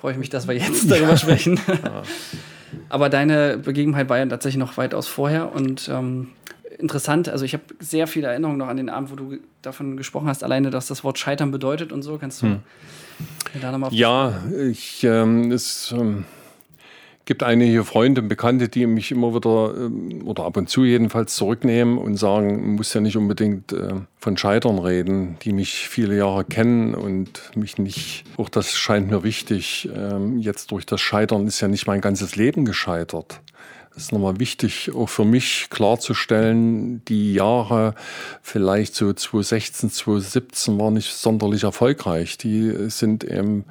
freue 0.00 0.12
ich 0.12 0.18
mich, 0.18 0.30
dass 0.30 0.46
wir 0.46 0.54
jetzt 0.54 0.90
darüber 0.90 1.16
sprechen. 1.16 1.58
Aber 2.88 3.08
deine 3.08 3.58
Begebenheit 3.58 4.08
war 4.08 4.18
ja 4.18 4.26
tatsächlich 4.26 4.58
noch 4.58 4.76
weitaus 4.76 5.08
vorher 5.08 5.52
und 5.52 5.88
ähm, 5.92 6.28
interessant. 6.80 7.28
Also 7.28 7.44
ich 7.44 7.52
habe 7.52 7.64
sehr 7.78 8.06
viele 8.06 8.28
Erinnerungen 8.28 8.58
noch 8.58 8.68
an 8.68 8.76
den 8.76 8.88
Abend, 8.88 9.10
wo 9.10 9.16
du 9.16 9.38
davon 9.62 9.96
gesprochen 9.96 10.28
hast, 10.28 10.42
alleine, 10.42 10.70
dass 10.70 10.86
das 10.86 11.04
Wort 11.04 11.18
Scheitern 11.18 11.50
bedeutet 11.50 11.92
und 11.92 12.02
so. 12.02 12.18
Kannst 12.18 12.42
du 12.42 12.46
hm. 12.46 12.60
da 13.60 13.72
nochmal... 13.72 13.92
Ja, 13.92 14.40
ich, 14.58 15.04
ähm, 15.04 15.52
es 15.52 15.92
ähm, 15.96 16.24
gibt 17.30 17.44
einige 17.44 17.84
Freunde 17.84 18.22
und 18.22 18.28
Bekannte, 18.28 18.68
die 18.68 18.86
mich 18.86 19.12
immer 19.12 19.34
wieder 19.34 19.72
ähm, 19.76 20.26
oder 20.26 20.44
ab 20.44 20.56
und 20.56 20.68
zu 20.68 20.84
jedenfalls 20.84 21.36
zurücknehmen 21.36 21.96
und 21.96 22.16
sagen, 22.16 22.60
man 22.60 22.74
muss 22.74 22.92
ja 22.92 23.00
nicht 23.00 23.16
unbedingt 23.16 23.72
äh, 23.72 23.94
von 24.18 24.36
Scheitern 24.36 24.80
reden, 24.80 25.36
die 25.42 25.52
mich 25.52 25.88
viele 25.88 26.16
Jahre 26.16 26.44
kennen 26.44 26.92
und 26.94 27.52
mich 27.54 27.78
nicht, 27.78 28.24
auch 28.36 28.48
das 28.48 28.72
scheint 28.72 29.10
mir 29.10 29.22
wichtig, 29.22 29.88
ähm, 29.94 30.38
jetzt 30.38 30.72
durch 30.72 30.86
das 30.86 31.00
Scheitern 31.00 31.46
ist 31.46 31.60
ja 31.60 31.68
nicht 31.68 31.86
mein 31.86 32.00
ganzes 32.00 32.34
Leben 32.34 32.64
gescheitert. 32.64 33.40
Das 33.92 34.04
ist 34.04 34.12
nochmal 34.12 34.38
wichtig, 34.38 34.92
auch 34.94 35.08
für 35.08 35.24
mich 35.24 35.66
klarzustellen, 35.68 37.04
die 37.06 37.34
Jahre 37.34 37.94
vielleicht 38.40 38.94
so 38.94 39.12
2016, 39.12 39.90
2017 39.90 40.78
waren 40.78 40.94
nicht 40.94 41.12
sonderlich 41.12 41.64
erfolgreich. 41.64 42.38
Die 42.38 42.88
sind 42.88 43.24
eben 43.24 43.64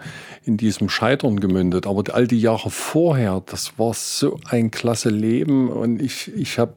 in 0.44 0.58
diesem 0.58 0.90
Scheitern 0.90 1.40
gemündet. 1.40 1.88
Aber 1.88 2.04
all 2.14 2.28
die 2.28 2.42
Jahre 2.42 2.70
vorher, 2.70 3.42
das 3.46 3.80
war 3.80 3.94
so 3.94 4.40
ein 4.50 4.72
klasse 4.72 5.10
Leben 5.10 5.70
und 5.70 6.02
ich, 6.02 6.30
ich 6.36 6.60
habe 6.60 6.74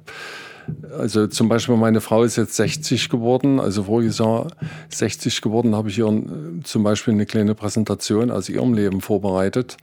also 0.99 1.27
zum 1.27 1.49
Beispiel 1.49 1.77
meine 1.77 2.01
Frau 2.01 2.23
ist 2.23 2.37
jetzt 2.37 2.55
60 2.57 3.09
geworden, 3.09 3.61
also 3.61 3.85
voriges 3.85 4.19
Jahr 4.19 4.49
60 4.91 5.41
geworden, 5.41 5.75
habe 5.75 5.89
ich 5.89 5.99
ihr 5.99 6.07
äh, 6.07 6.63
zum 6.63 6.83
Beispiel 6.83 7.15
eine 7.15 7.27
kleine 7.27 7.55
Präsentation 7.55 8.31
aus 8.31 8.49
ihrem 8.49 8.75
Leben 8.75 9.01
vorbereitet. 9.01 9.77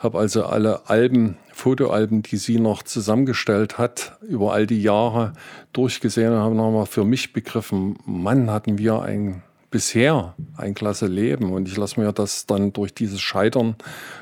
Habe 0.00 0.18
also 0.18 0.44
alle 0.44 0.88
Alben, 0.88 1.36
Fotoalben, 1.52 2.22
die 2.22 2.36
sie 2.36 2.58
noch 2.58 2.82
zusammengestellt 2.82 3.78
hat, 3.78 4.18
über 4.22 4.52
all 4.52 4.66
die 4.66 4.82
Jahre 4.82 5.32
durchgesehen 5.72 6.32
und 6.32 6.40
habe 6.40 6.54
nochmal 6.54 6.86
für 6.86 7.04
mich 7.04 7.32
begriffen, 7.32 7.96
Mann, 8.04 8.50
hatten 8.50 8.78
wir 8.78 9.02
ein 9.02 9.42
bisher 9.70 10.34
ein 10.56 10.74
klasse 10.74 11.08
Leben 11.08 11.52
und 11.52 11.66
ich 11.66 11.76
lasse 11.76 11.98
mir 11.98 12.12
das 12.12 12.46
dann 12.46 12.72
durch 12.72 12.94
dieses 12.94 13.20
Scheitern 13.20 13.74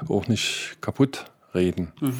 auch 0.08 0.26
nicht 0.26 0.78
kaputt 0.80 1.26
reden. 1.54 1.92
Mhm. 2.00 2.14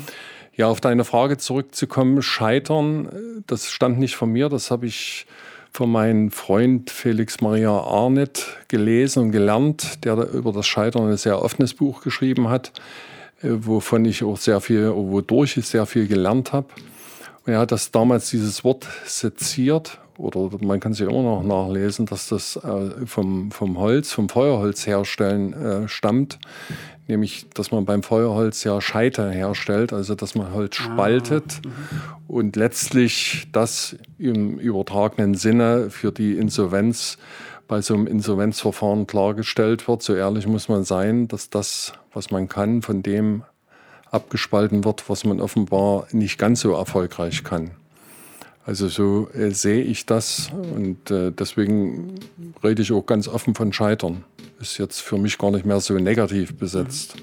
Ja, 0.55 0.67
auf 0.67 0.83
deine 0.83 1.05
Frage 1.05 1.39
zurückzukommen, 1.39 2.21
Scheitern, 2.21 3.43
das 3.47 3.71
stammt 3.71 3.99
nicht 3.99 4.17
von 4.17 4.31
mir, 4.31 4.51
das 4.51 4.71
habe 4.71 4.87
ich 4.87 5.27
von 5.73 5.91
meinem 5.91 6.31
Freund 6.31 6.91
Felix 6.91 7.41
Maria 7.41 7.71
Arnett 7.71 8.59
gelesen 8.69 9.23
und 9.23 9.33
gelernt, 9.33 10.05
der 10.05 10.17
über 10.33 10.53
das 10.53 10.67
Scheitern 10.67 11.09
ein 11.09 11.17
sehr 11.17 11.41
offenes 11.41 11.73
Buch 11.73 12.03
geschrieben 12.03 12.51
hat, 12.51 12.73
äh, 13.43 13.49
wovon 13.51 14.05
ich 14.05 14.23
auch 14.25 14.37
sehr 14.37 14.61
viel, 14.61 14.93
wodurch 14.95 15.57
ich 15.57 15.67
sehr 15.67 15.87
viel 15.87 16.07
gelernt 16.07 16.53
habe. 16.53 16.67
Und 17.47 17.55
er 17.55 17.61
hat 17.61 17.73
das 17.73 17.91
damals 17.91 18.29
dieses 18.29 18.63
Wort 18.63 18.87
seziert, 19.07 19.99
oder 20.19 20.51
man 20.61 20.79
kann 20.79 20.93
es 20.93 20.99
ja 20.99 21.09
immer 21.09 21.23
noch 21.23 21.43
nachlesen, 21.43 22.05
dass 22.05 22.29
das 22.29 22.57
äh, 22.57 23.07
vom, 23.07 23.51
vom 23.51 23.79
Holz, 23.79 24.13
vom 24.13 24.29
Feuerholz 24.29 24.87
herstellen 24.87 25.55
äh, 25.55 25.89
stammt 25.89 26.39
nämlich 27.09 27.47
dass 27.55 27.71
man 27.71 27.85
beim 27.85 28.03
Feuerholz 28.03 28.65
ja 28.65 28.81
Scheiter 28.81 29.31
herstellt, 29.31 29.93
also 29.93 30.15
dass 30.15 30.35
man 30.35 30.53
Holz 30.53 30.79
ah, 30.81 30.85
spaltet 30.85 31.61
ah, 31.65 32.19
und 32.29 32.57
letztlich 32.57 33.49
das 33.53 33.97
im 34.19 34.59
übertragenen 34.59 35.35
Sinne 35.35 35.91
für 35.91 36.13
die 36.13 36.37
Insolvenz 36.37 37.19
bei 37.69 37.81
so 37.81 37.95
einem 37.95 38.07
Insolvenzverfahren 38.07 39.07
klargestellt 39.07 39.89
wird. 39.89 40.03
So 40.03 40.15
ehrlich 40.15 40.47
muss 40.47 40.69
man 40.69 40.85
sein, 40.85 41.29
dass 41.29 41.49
das, 41.49 41.93
was 42.13 42.31
man 42.31 42.49
kann, 42.49 42.83
von 42.83 43.03
dem 43.03 43.45
abgespalten 44.11 44.85
wird, 44.85 45.09
was 45.09 45.25
man 45.25 45.41
offenbar 45.41 46.07
nicht 46.13 46.39
ganz 46.39 46.61
so 46.61 46.75
erfolgreich 46.75 47.45
kann. 47.45 47.71
Also 48.65 48.89
so 48.89 49.29
äh, 49.35 49.51
sehe 49.51 49.83
ich 49.83 50.07
das 50.07 50.51
und 50.75 51.11
äh, 51.11 51.33
deswegen 51.33 52.15
rede 52.63 52.83
ich 52.83 52.93
auch 52.93 53.05
ganz 53.05 53.27
offen 53.27 53.55
von 53.55 53.73
Scheitern. 53.73 54.25
Ist 54.61 54.79
jetzt 54.79 55.01
für 55.01 55.19
mich 55.19 55.37
gar 55.39 55.51
nicht 55.51 55.67
mehr 55.67 55.81
so 55.81 55.95
negativ 55.95 56.57
besetzt. 56.57 57.17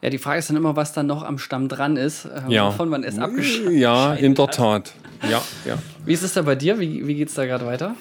Ja, 0.00 0.08
die 0.10 0.18
Frage 0.18 0.38
ist 0.38 0.48
dann 0.48 0.56
immer, 0.56 0.76
was 0.76 0.92
dann 0.92 1.06
noch 1.06 1.24
am 1.24 1.38
Stamm 1.38 1.68
dran 1.68 1.96
ist, 1.96 2.24
äh, 2.24 2.42
ja. 2.48 2.68
wovon 2.68 2.88
man 2.88 3.02
es 3.02 3.18
abgeschaltet 3.18 3.72
Ja, 3.72 4.14
in 4.14 4.34
der 4.34 4.46
Tat. 4.46 4.92
Ja, 5.28 5.42
ja. 5.66 5.78
Wie 6.06 6.12
ist 6.12 6.22
es 6.22 6.34
da 6.34 6.42
bei 6.42 6.54
dir? 6.54 6.78
Wie, 6.78 7.06
wie 7.06 7.14
geht 7.16 7.28
es 7.28 7.34
da 7.34 7.44
gerade 7.44 7.66
weiter? 7.66 7.96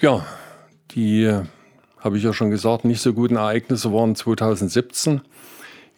Ja, 0.00 0.24
die, 0.92 1.24
äh, 1.24 1.42
habe 1.98 2.18
ich 2.18 2.22
ja 2.22 2.32
schon 2.32 2.50
gesagt, 2.50 2.84
nicht 2.84 3.00
so 3.00 3.12
guten 3.12 3.36
Ereignisse 3.36 3.92
waren 3.92 4.14
2017. 4.14 5.22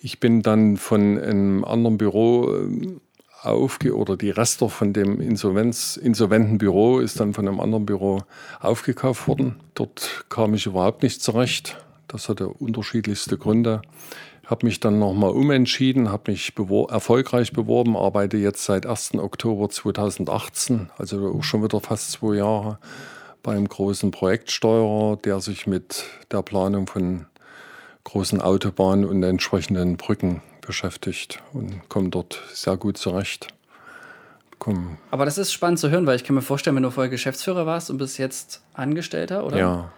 Ich 0.01 0.21
bin 0.21 0.43
dann 0.43 0.77
von 0.77 1.19
einem 1.19 1.65
anderen 1.65 1.99
Büro 1.99 2.55
äh, 2.55 2.97
aufge 3.47 3.97
oder 3.97 4.17
die 4.17 4.31
Rester 4.31 4.69
von 4.69 4.93
dem 4.93 5.21
Insolvenz, 5.21 5.97
insolventen 5.97 6.59
Büro 6.59 6.99
ist 6.99 7.21
dann 7.21 7.35
von 7.35 7.49
einem 7.49 7.61
anderen 7.61 7.87
Büro 7.87 8.23
aufgekauft 8.61 9.29
worden. 9.29 9.57
Dort 9.75 10.25
kam 10.29 10.55
ich 10.55 10.67
überhaupt 10.67 11.03
nicht 11.03 11.23
zurecht. 11.23 11.77
Das 12.09 12.29
hatte 12.29 12.49
unterschiedlichste 12.49 13.39
Gründe. 13.39 13.83
Habe 14.47 14.67
mich 14.67 14.79
dann 14.79 15.01
nochmal 15.01 15.31
umentschieden, 15.31 16.11
habe 16.11 16.31
mich 16.31 16.55
bewor 16.55 16.91
erfolgreich 16.91 17.53
beworben, 17.53 17.97
arbeite 17.97 18.37
jetzt 18.37 18.65
seit 18.65 18.87
1. 18.87 19.15
Oktober 19.15 19.69
2018, 19.69 20.91
also 20.99 21.35
auch 21.35 21.43
schon 21.43 21.65
wieder 21.65 21.81
fast 21.81 22.13
zwei 22.13 22.37
Jahre, 22.37 22.79
beim 23.43 23.69
großen 23.69 24.13
Projektsteuerer, 24.13 25.17
der 25.17 25.41
sich 25.41 25.67
mit 25.67 26.05
der 26.31 26.43
Planung 26.43 26.87
von 26.87 27.27
großen 28.05 28.41
Autobahnen 28.41 29.05
und 29.05 29.21
entsprechenden 29.25 29.97
Brücken 29.97 30.43
beschäftigt 30.67 31.43
und 31.53 31.89
komme 31.89 32.11
dort 32.11 32.43
sehr 32.53 32.77
gut 32.77 32.99
zurecht. 32.99 33.49
Komm. 34.59 34.97
Aber 35.11 35.25
das 35.25 35.39
ist 35.39 35.53
spannend 35.53 35.79
zu 35.79 35.91
hören, 35.91 36.07
weil 36.07 36.17
ich 36.17 36.25
kann 36.25 36.35
mir 36.35 36.43
vorstellen, 36.43 36.77
wenn 36.77 36.83
du 36.83 36.91
vorher 36.91 37.11
Geschäftsführer 37.11 37.67
warst 37.67 37.91
und 37.91 37.99
bist 37.99 38.19
jetzt 38.19 38.63
Angestellter, 38.75 39.45
oder? 39.45 39.59
Ja. 39.59 39.93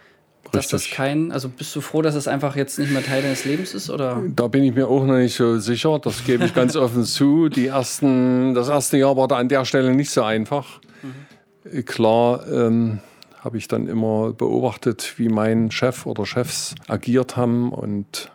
Dass 0.53 0.69
das 0.69 0.91
kein, 0.91 1.31
also 1.31 1.49
bist 1.49 1.77
du 1.77 1.81
froh, 1.81 2.01
dass 2.01 2.15
es 2.15 2.27
einfach 2.27 2.57
jetzt 2.57 2.79
nicht 2.79 2.91
mehr 2.91 3.05
Teil 3.05 3.23
deines 3.23 3.45
Lebens 3.45 3.75
ist, 3.75 3.91
oder? 3.91 4.23
Da 4.29 4.49
bin 4.49 4.65
ich 4.65 4.75
mir 4.75 4.89
auch 4.89 5.05
noch 5.05 5.17
nicht 5.17 5.35
so 5.35 5.59
sicher. 5.59 5.99
Das 5.99 6.25
gebe 6.25 6.45
ich 6.47 6.55
ganz 6.55 6.75
offen 6.77 7.05
zu. 7.05 7.49
Die 7.51 7.67
ersten, 7.67 8.55
das 8.55 8.69
erste 8.69 8.97
Jahr 8.97 9.17
war 9.17 9.29
da 9.29 9.37
an 9.37 9.49
der 9.49 9.65
Stelle 9.67 9.95
nicht 9.95 10.11
so 10.11 10.23
einfach. 10.23 10.81
Mhm. 11.03 11.85
Klar, 11.85 12.47
ähm, 12.51 13.01
habe 13.41 13.59
ich 13.59 13.69
dann 13.69 13.89
immer 13.89 14.33
beobachtet, 14.33 15.15
wie 15.19 15.29
mein 15.29 15.71
Chef 15.71 16.07
oder 16.07 16.25
Chefs 16.25 16.75
agiert 16.89 17.37
haben 17.37 17.71
und 17.71 18.31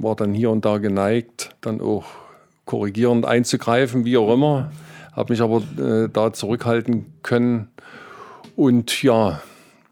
war 0.00 0.16
dann 0.16 0.34
hier 0.34 0.50
und 0.50 0.64
da 0.64 0.78
geneigt, 0.78 1.54
dann 1.60 1.80
auch 1.80 2.04
korrigierend 2.64 3.26
einzugreifen, 3.26 4.04
wie 4.04 4.16
auch 4.16 4.32
immer. 4.32 4.70
Habe 5.12 5.32
mich 5.32 5.42
aber 5.42 5.62
äh, 5.78 6.08
da 6.10 6.32
zurückhalten 6.32 7.06
können. 7.22 7.68
Und 8.56 9.02
ja, 9.02 9.42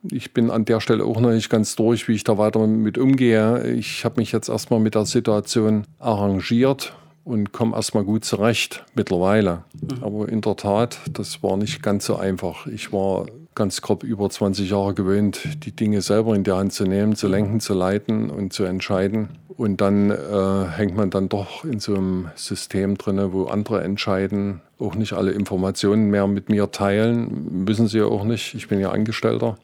ich 0.02 0.32
bin 0.32 0.50
an 0.50 0.64
der 0.64 0.80
Stelle 0.80 1.04
auch 1.04 1.20
noch 1.20 1.30
nicht 1.30 1.50
ganz 1.50 1.76
durch, 1.76 2.08
wie 2.08 2.14
ich 2.14 2.24
da 2.24 2.38
weiter 2.38 2.66
mit 2.66 2.96
umgehe. 2.96 3.70
Ich 3.72 4.04
habe 4.04 4.20
mich 4.20 4.32
jetzt 4.32 4.48
erstmal 4.48 4.80
mit 4.80 4.94
der 4.94 5.04
Situation 5.04 5.84
arrangiert 5.98 6.94
und 7.24 7.52
komme 7.52 7.76
erstmal 7.76 8.04
gut 8.04 8.24
zurecht 8.24 8.84
mittlerweile. 8.94 9.64
Mhm. 9.74 10.02
Aber 10.02 10.28
in 10.28 10.40
der 10.40 10.56
Tat, 10.56 10.98
das 11.12 11.42
war 11.42 11.56
nicht 11.56 11.82
ganz 11.82 12.06
so 12.06 12.16
einfach. 12.16 12.66
Ich 12.66 12.92
war 12.92 13.26
ganz 13.54 13.82
grob 13.82 14.04
über 14.04 14.30
20 14.30 14.70
Jahre 14.70 14.94
gewöhnt, 14.94 15.64
die 15.64 15.72
Dinge 15.72 16.02
selber 16.02 16.34
in 16.34 16.44
die 16.44 16.52
Hand 16.52 16.72
zu 16.72 16.84
nehmen, 16.84 17.16
zu 17.16 17.28
lenken, 17.28 17.60
zu 17.60 17.74
leiten 17.74 18.30
und 18.30 18.52
zu 18.52 18.64
entscheiden. 18.64 19.30
Und 19.56 19.80
dann 19.80 20.10
äh, 20.10 20.66
hängt 20.70 20.96
man 20.96 21.10
dann 21.10 21.28
doch 21.28 21.64
in 21.64 21.80
so 21.80 21.94
einem 21.94 22.30
System 22.34 22.96
drin, 22.96 23.32
wo 23.32 23.44
andere 23.44 23.82
entscheiden, 23.82 24.62
auch 24.78 24.94
nicht 24.94 25.12
alle 25.12 25.32
Informationen 25.32 26.08
mehr 26.08 26.26
mit 26.26 26.48
mir 26.48 26.70
teilen. 26.70 27.64
Müssen 27.64 27.86
sie 27.86 27.98
ja 27.98 28.06
auch 28.06 28.24
nicht. 28.24 28.54
Ich 28.54 28.68
bin 28.68 28.80
ja 28.80 28.90
Angestellter 28.90 29.58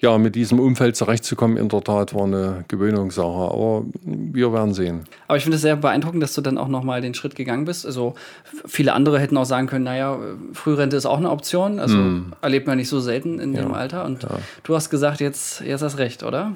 ja, 0.00 0.16
mit 0.16 0.36
diesem 0.36 0.60
Umfeld 0.60 0.94
zurechtzukommen, 0.94 1.56
in 1.56 1.68
der 1.68 1.82
Tat 1.82 2.14
war 2.14 2.24
eine 2.24 2.64
Gewöhnungssache. 2.68 3.52
Aber 3.52 3.84
wir 4.04 4.52
werden 4.52 4.72
sehen. 4.72 5.04
Aber 5.26 5.36
ich 5.36 5.42
finde 5.42 5.56
es 5.56 5.62
sehr 5.62 5.74
beeindruckend, 5.74 6.22
dass 6.22 6.34
du 6.34 6.40
dann 6.40 6.56
auch 6.56 6.68
nochmal 6.68 7.00
den 7.00 7.14
Schritt 7.14 7.34
gegangen 7.34 7.64
bist. 7.64 7.84
Also 7.84 8.14
viele 8.64 8.92
andere 8.92 9.18
hätten 9.18 9.36
auch 9.36 9.44
sagen 9.44 9.66
können, 9.66 9.84
naja, 9.84 10.18
Frührente 10.52 10.96
ist 10.96 11.06
auch 11.06 11.18
eine 11.18 11.30
Option. 11.30 11.80
Also 11.80 11.96
mm. 11.96 12.32
erlebt 12.42 12.68
man 12.68 12.76
nicht 12.76 12.88
so 12.88 13.00
selten 13.00 13.40
in 13.40 13.54
ja, 13.54 13.62
dem 13.62 13.74
Alter. 13.74 14.04
Und 14.04 14.22
ja. 14.22 14.38
du 14.62 14.74
hast 14.76 14.88
gesagt, 14.90 15.20
jetzt, 15.20 15.62
jetzt 15.62 15.82
hast 15.82 15.98
recht, 15.98 16.22
oder? 16.22 16.52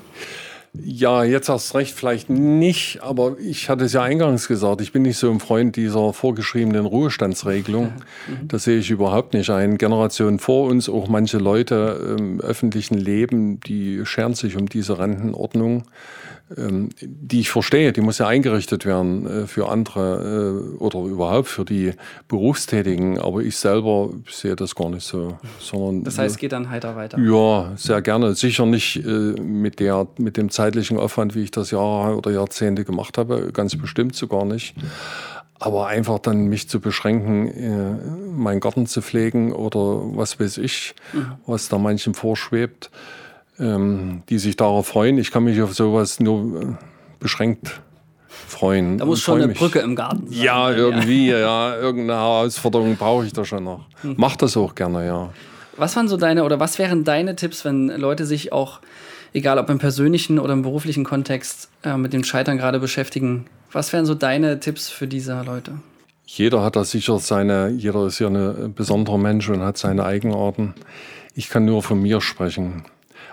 Ja, 0.74 1.22
jetzt 1.22 1.50
hast 1.50 1.74
du 1.74 1.78
recht, 1.78 1.94
vielleicht 1.94 2.30
nicht, 2.30 3.02
aber 3.02 3.36
ich 3.38 3.68
hatte 3.68 3.84
es 3.84 3.92
ja 3.92 4.02
eingangs 4.02 4.48
gesagt, 4.48 4.80
ich 4.80 4.90
bin 4.90 5.02
nicht 5.02 5.18
so 5.18 5.30
ein 5.30 5.38
Freund 5.38 5.76
dieser 5.76 6.14
vorgeschriebenen 6.14 6.86
Ruhestandsregelung. 6.86 7.92
Mhm. 8.26 8.48
Das 8.48 8.64
sehe 8.64 8.78
ich 8.78 8.90
überhaupt 8.90 9.34
nicht 9.34 9.50
ein. 9.50 9.76
Generationen 9.76 10.38
vor 10.38 10.68
uns, 10.70 10.88
auch 10.88 11.08
manche 11.08 11.36
Leute 11.36 12.16
im 12.18 12.40
öffentlichen 12.40 12.96
Leben, 12.96 13.60
die 13.60 14.06
scheren 14.06 14.32
sich 14.32 14.56
um 14.56 14.66
diese 14.66 14.98
Rentenordnung. 14.98 15.84
Ähm, 16.56 16.90
die 17.00 17.40
ich 17.40 17.50
verstehe, 17.50 17.92
die 17.92 18.00
muss 18.00 18.18
ja 18.18 18.26
eingerichtet 18.26 18.84
werden 18.84 19.26
äh, 19.26 19.46
für 19.46 19.68
andere 19.68 20.72
äh, 20.76 20.76
oder 20.78 21.00
überhaupt 21.00 21.48
für 21.48 21.64
die 21.64 21.92
Berufstätigen, 22.28 23.18
aber 23.18 23.40
ich 23.40 23.56
selber 23.56 24.10
sehe 24.28 24.56
das 24.56 24.74
gar 24.74 24.90
nicht 24.90 25.06
so. 25.06 25.38
Sondern, 25.58 26.04
das 26.04 26.18
heißt, 26.18 26.34
es 26.34 26.38
geht 26.38 26.52
dann 26.52 26.70
heiter 26.70 26.96
weiter? 26.96 27.18
Ja, 27.18 27.72
sehr 27.76 28.02
gerne. 28.02 28.34
Sicher 28.34 28.66
nicht 28.66 28.96
äh, 28.96 29.08
mit, 29.08 29.80
der, 29.80 30.06
mit 30.18 30.36
dem 30.36 30.50
zeitlichen 30.50 30.98
Aufwand, 30.98 31.34
wie 31.34 31.42
ich 31.42 31.50
das 31.50 31.70
Jahre 31.70 32.16
oder 32.16 32.30
Jahrzehnte 32.30 32.84
gemacht 32.84 33.18
habe, 33.18 33.50
ganz 33.52 33.76
bestimmt 33.76 34.14
sogar 34.14 34.44
nicht. 34.44 34.74
Aber 35.58 35.86
einfach 35.86 36.18
dann 36.18 36.46
mich 36.46 36.68
zu 36.68 36.80
beschränken, 36.80 38.34
meinen 38.36 38.58
Garten 38.58 38.86
zu 38.86 39.00
pflegen 39.00 39.52
oder 39.52 40.00
was 40.16 40.40
weiß 40.40 40.58
ich, 40.58 40.96
mhm. 41.12 41.34
was 41.46 41.68
da 41.68 41.78
manchem 41.78 42.14
vorschwebt 42.14 42.90
ähm, 43.58 44.22
die 44.28 44.38
sich 44.38 44.56
darauf 44.56 44.88
freuen. 44.88 45.18
Ich 45.18 45.30
kann 45.30 45.44
mich 45.44 45.60
auf 45.62 45.74
sowas 45.74 46.20
nur 46.20 46.62
äh, 46.62 46.66
beschränkt 47.18 47.80
freuen. 48.28 48.98
Da 48.98 49.04
muss 49.04 49.20
schon 49.20 49.38
eine 49.38 49.48
mich. 49.48 49.58
Brücke 49.58 49.80
im 49.80 49.96
Garten 49.96 50.28
sein. 50.28 50.42
Ja, 50.42 50.70
irgendwie, 50.70 51.28
ja. 51.28 51.38
ja. 51.38 51.76
Irgendeine 51.76 52.20
Herausforderung 52.20 52.96
brauche 52.96 53.26
ich 53.26 53.32
da 53.32 53.44
schon 53.44 53.64
noch. 53.64 53.86
Hm. 54.02 54.14
Mach 54.16 54.36
das 54.36 54.56
auch 54.56 54.74
gerne, 54.74 55.06
ja. 55.06 55.30
Was 55.76 55.96
waren 55.96 56.08
so 56.08 56.16
deine 56.16 56.44
oder 56.44 56.60
was 56.60 56.78
wären 56.78 57.04
deine 57.04 57.34
Tipps, 57.34 57.64
wenn 57.64 57.88
Leute 57.88 58.26
sich 58.26 58.52
auch, 58.52 58.80
egal 59.32 59.58
ob 59.58 59.70
im 59.70 59.78
persönlichen 59.78 60.38
oder 60.38 60.52
im 60.52 60.62
beruflichen 60.62 61.04
Kontext, 61.04 61.70
äh, 61.82 61.96
mit 61.96 62.12
dem 62.12 62.24
Scheitern 62.24 62.58
gerade 62.58 62.78
beschäftigen? 62.78 63.46
Was 63.72 63.92
wären 63.92 64.04
so 64.04 64.14
deine 64.14 64.60
Tipps 64.60 64.90
für 64.90 65.06
diese 65.06 65.42
Leute? 65.42 65.72
Jeder 66.26 66.62
hat 66.62 66.76
da 66.76 66.84
sicher 66.84 67.18
seine, 67.18 67.70
jeder 67.70 68.06
ist 68.06 68.18
ja 68.18 68.28
ein 68.28 68.74
besonderer 68.74 69.18
Mensch 69.18 69.48
und 69.48 69.62
hat 69.62 69.78
seine 69.78 70.04
Eigenarten. 70.04 70.74
Ich 71.34 71.48
kann 71.48 71.64
nur 71.64 71.82
von 71.82 72.00
mir 72.00 72.20
sprechen. 72.20 72.84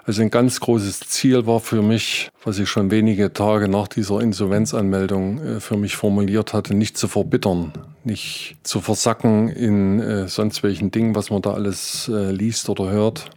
Also 0.10 0.24
ein 0.24 0.32
ganz 0.32 0.60
großes 0.60 1.02
Ziel 1.02 1.46
war 1.46 1.60
für 1.60 1.84
mich, 1.84 2.32
was 2.44 2.58
ich 2.58 2.68
schon 2.68 2.90
wenige 2.90 3.32
Tage 3.32 3.68
nach 3.68 3.88
dieser 3.88 4.22
Insolvenzanmeldung 4.22 5.40
äh, 5.40 5.60
für 5.60 5.78
mich 5.78 5.98
formuliert 5.98 6.52
hatte, 6.52 6.74
nicht 6.74 6.98
zu 6.98 7.08
verbittern, 7.08 7.74
nicht 8.04 8.58
zu 8.64 8.82
versacken 8.82 9.50
in 9.50 10.00
äh, 10.00 10.28
sonst 10.28 10.64
welchen 10.64 10.90
Dingen, 10.90 11.14
was 11.14 11.30
man 11.30 11.44
da 11.44 11.54
alles 11.54 12.10
äh, 12.12 12.32
liest 12.32 12.70
oder 12.70 12.90
hört, 12.90 13.30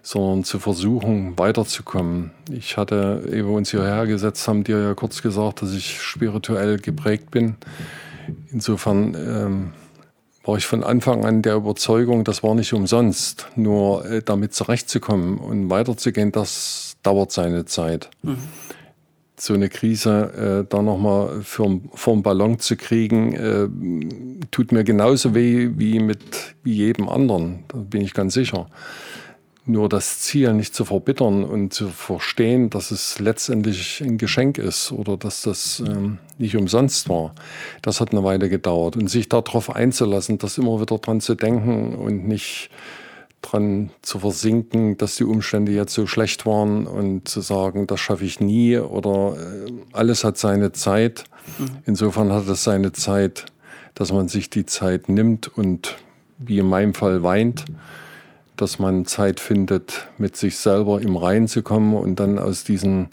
sondern 0.00 0.44
zu 0.44 0.58
versuchen, 0.58 1.38
weiterzukommen. 1.38 2.30
Ich 2.50 2.78
hatte, 2.78 3.24
ehe 3.26 3.44
wir 3.44 3.52
uns 3.52 3.70
hierher 3.70 4.06
gesetzt 4.06 4.48
haben, 4.48 4.64
dir 4.64 4.80
ja 4.80 4.94
kurz 4.94 5.20
gesagt, 5.20 5.60
dass 5.60 5.74
ich 5.74 6.00
spirituell 6.00 6.78
geprägt 6.78 7.30
bin. 7.30 7.56
Insofern 8.50 9.14
ähm, 9.14 9.72
war 10.46 10.56
ich 10.56 10.66
von 10.66 10.84
Anfang 10.84 11.24
an 11.24 11.42
der 11.42 11.56
Überzeugung, 11.56 12.24
das 12.24 12.42
war 12.42 12.54
nicht 12.54 12.72
umsonst. 12.72 13.48
Nur 13.56 14.04
äh, 14.06 14.22
damit 14.22 14.54
zurechtzukommen 14.54 15.38
und 15.38 15.70
weiterzugehen, 15.70 16.32
das 16.32 16.96
dauert 17.02 17.32
seine 17.32 17.64
Zeit. 17.64 18.10
Mhm. 18.22 18.38
So 19.38 19.52
eine 19.52 19.68
Krise 19.68 20.64
äh, 20.64 20.68
da 20.68 20.80
nochmal 20.80 21.42
vor 21.42 21.68
den 21.68 22.22
Ballon 22.22 22.58
zu 22.58 22.76
kriegen, 22.76 23.34
äh, 23.34 24.46
tut 24.50 24.72
mir 24.72 24.82
genauso 24.82 25.34
weh 25.34 25.70
wie 25.74 25.98
mit 25.98 26.54
wie 26.62 26.74
jedem 26.74 27.08
anderen. 27.08 27.64
Da 27.68 27.78
bin 27.78 28.00
ich 28.00 28.14
ganz 28.14 28.32
sicher. 28.32 28.68
Nur 29.68 29.88
das 29.88 30.20
Ziel 30.20 30.52
nicht 30.52 30.76
zu 30.76 30.84
verbittern 30.84 31.42
und 31.42 31.74
zu 31.74 31.88
verstehen, 31.88 32.70
dass 32.70 32.92
es 32.92 33.18
letztendlich 33.18 34.00
ein 34.00 34.16
Geschenk 34.16 34.58
ist 34.58 34.92
oder 34.92 35.16
dass 35.16 35.42
das 35.42 35.82
ähm, 35.84 36.18
nicht 36.38 36.56
umsonst 36.56 37.08
war, 37.08 37.34
das 37.82 38.00
hat 38.00 38.12
eine 38.12 38.22
Weile 38.22 38.48
gedauert. 38.48 38.96
Und 38.96 39.08
sich 39.08 39.28
darauf 39.28 39.74
einzulassen, 39.74 40.38
das 40.38 40.56
immer 40.56 40.80
wieder 40.80 40.98
dran 40.98 41.20
zu 41.20 41.34
denken 41.34 41.96
und 41.96 42.28
nicht 42.28 42.70
dran 43.42 43.90
zu 44.02 44.20
versinken, 44.20 44.98
dass 44.98 45.16
die 45.16 45.24
Umstände 45.24 45.72
jetzt 45.72 45.94
so 45.94 46.06
schlecht 46.06 46.46
waren 46.46 46.86
und 46.86 47.26
zu 47.26 47.40
sagen, 47.40 47.88
das 47.88 47.98
schaffe 47.98 48.24
ich 48.24 48.38
nie 48.38 48.78
oder 48.78 49.36
äh, 49.36 49.72
alles 49.92 50.22
hat 50.22 50.38
seine 50.38 50.70
Zeit. 50.70 51.24
Mhm. 51.58 51.78
Insofern 51.86 52.32
hat 52.32 52.46
es 52.46 52.62
seine 52.62 52.92
Zeit, 52.92 53.46
dass 53.94 54.12
man 54.12 54.28
sich 54.28 54.48
die 54.48 54.64
Zeit 54.64 55.08
nimmt 55.08 55.48
und 55.48 55.96
wie 56.38 56.58
in 56.58 56.68
meinem 56.68 56.94
Fall 56.94 57.24
weint 57.24 57.64
dass 58.56 58.78
man 58.78 59.06
Zeit 59.06 59.40
findet, 59.40 60.06
mit 60.18 60.36
sich 60.36 60.56
selber 60.58 61.00
im 61.00 61.16
Rein 61.16 61.48
zu 61.48 61.62
kommen 61.62 61.94
und 61.94 62.18
dann 62.20 62.38
aus, 62.38 62.64
diesen, 62.64 63.08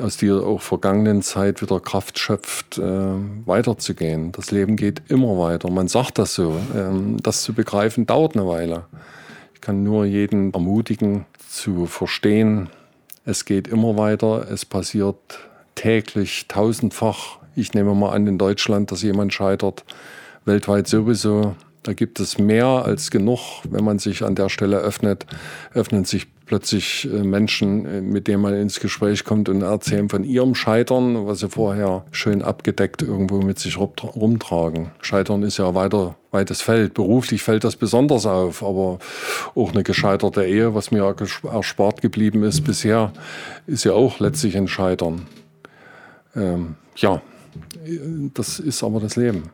aus 0.00 0.16
dieser 0.16 0.46
auch 0.46 0.60
vergangenen 0.60 1.22
Zeit 1.22 1.62
wieder 1.62 1.80
Kraft 1.80 2.18
schöpft, 2.18 2.78
äh, 2.78 2.82
weiterzugehen. 2.82 4.32
Das 4.32 4.50
Leben 4.50 4.76
geht 4.76 5.02
immer 5.08 5.38
weiter. 5.38 5.70
Man 5.70 5.88
sagt 5.88 6.18
das 6.18 6.34
so. 6.34 6.58
Ähm, 6.74 7.16
das 7.22 7.42
zu 7.42 7.52
begreifen 7.52 8.06
dauert 8.06 8.36
eine 8.36 8.46
Weile. 8.46 8.84
Ich 9.54 9.60
kann 9.60 9.82
nur 9.82 10.04
jeden 10.04 10.52
ermutigen, 10.54 11.26
zu 11.48 11.86
verstehen, 11.86 12.68
es 13.24 13.44
geht 13.44 13.68
immer 13.68 13.96
weiter, 13.96 14.50
es 14.50 14.64
passiert 14.64 15.16
täglich 15.74 16.46
tausendfach. 16.48 17.38
Ich 17.56 17.74
nehme 17.74 17.94
mal 17.94 18.12
an, 18.12 18.26
in 18.26 18.38
Deutschland, 18.38 18.90
dass 18.90 19.02
jemand 19.02 19.32
scheitert, 19.32 19.84
weltweit 20.44 20.86
sowieso. 20.86 21.54
Da 21.88 21.94
gibt 21.94 22.20
es 22.20 22.36
mehr 22.36 22.66
als 22.66 23.10
genug. 23.10 23.62
Wenn 23.64 23.82
man 23.82 23.98
sich 23.98 24.22
an 24.22 24.34
der 24.34 24.50
Stelle 24.50 24.76
öffnet, 24.76 25.24
öffnen 25.72 26.04
sich 26.04 26.26
plötzlich 26.44 27.08
äh, 27.10 27.22
Menschen, 27.24 27.86
äh, 27.86 28.02
mit 28.02 28.28
denen 28.28 28.42
man 28.42 28.52
ins 28.52 28.78
Gespräch 28.78 29.24
kommt 29.24 29.48
und 29.48 29.62
erzählen 29.62 30.10
von 30.10 30.22
ihrem 30.22 30.54
Scheitern, 30.54 31.26
was 31.26 31.38
sie 31.38 31.48
vorher 31.48 32.04
schön 32.10 32.42
abgedeckt 32.42 33.00
irgendwo 33.00 33.40
mit 33.40 33.58
sich 33.58 33.78
rumtragen. 33.78 34.90
Scheitern 35.00 35.42
ist 35.42 35.56
ja 35.56 35.74
weiter 35.74 36.16
weites 36.30 36.60
Feld. 36.60 36.92
Beruflich 36.92 37.42
fällt 37.42 37.64
das 37.64 37.76
besonders 37.76 38.26
auf, 38.26 38.62
aber 38.62 38.98
auch 39.54 39.72
eine 39.72 39.82
gescheiterte 39.82 40.44
Ehe, 40.44 40.74
was 40.74 40.90
mir 40.90 41.16
erspart 41.50 42.02
geblieben 42.02 42.42
ist 42.42 42.64
bisher, 42.64 43.14
ist 43.66 43.84
ja 43.84 43.94
auch 43.94 44.20
letztlich 44.20 44.58
ein 44.58 44.68
Scheitern. 44.68 45.22
Ähm, 46.36 46.74
ja, 46.96 47.22
das 48.34 48.58
ist 48.58 48.84
aber 48.84 49.00
das 49.00 49.16
Leben. 49.16 49.44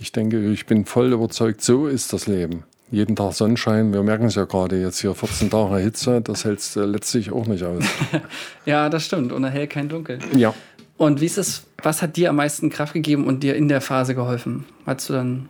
Ich 0.00 0.12
denke, 0.12 0.50
ich 0.50 0.64
bin 0.64 0.86
voll 0.86 1.12
überzeugt, 1.12 1.60
so 1.60 1.86
ist 1.86 2.14
das 2.14 2.26
Leben. 2.26 2.64
Jeden 2.90 3.16
Tag 3.16 3.34
Sonnenschein, 3.34 3.92
wir 3.92 4.02
merken 4.02 4.24
es 4.24 4.34
ja 4.34 4.44
gerade 4.44 4.80
jetzt 4.80 5.00
hier 5.00 5.14
14 5.14 5.50
Tage 5.50 5.76
Hitze, 5.76 6.22
das 6.22 6.44
hält 6.44 6.60
äh, 6.74 6.80
letztlich 6.80 7.30
auch 7.30 7.46
nicht 7.46 7.62
aus. 7.62 7.84
ja, 8.66 8.88
das 8.88 9.04
stimmt. 9.04 9.30
Und 9.30 9.44
hell 9.44 9.68
kein 9.68 9.88
Dunkel. 9.88 10.18
Ja. 10.34 10.54
Und 10.96 11.20
wie 11.20 11.26
ist 11.26 11.38
es, 11.38 11.64
was 11.82 12.02
hat 12.02 12.16
dir 12.16 12.30
am 12.30 12.36
meisten 12.36 12.70
Kraft 12.70 12.94
gegeben 12.94 13.26
und 13.26 13.42
dir 13.42 13.54
in 13.54 13.68
der 13.68 13.80
Phase 13.80 14.14
geholfen? 14.14 14.64
Hast 14.86 15.08
du 15.08 15.12
dann 15.12 15.48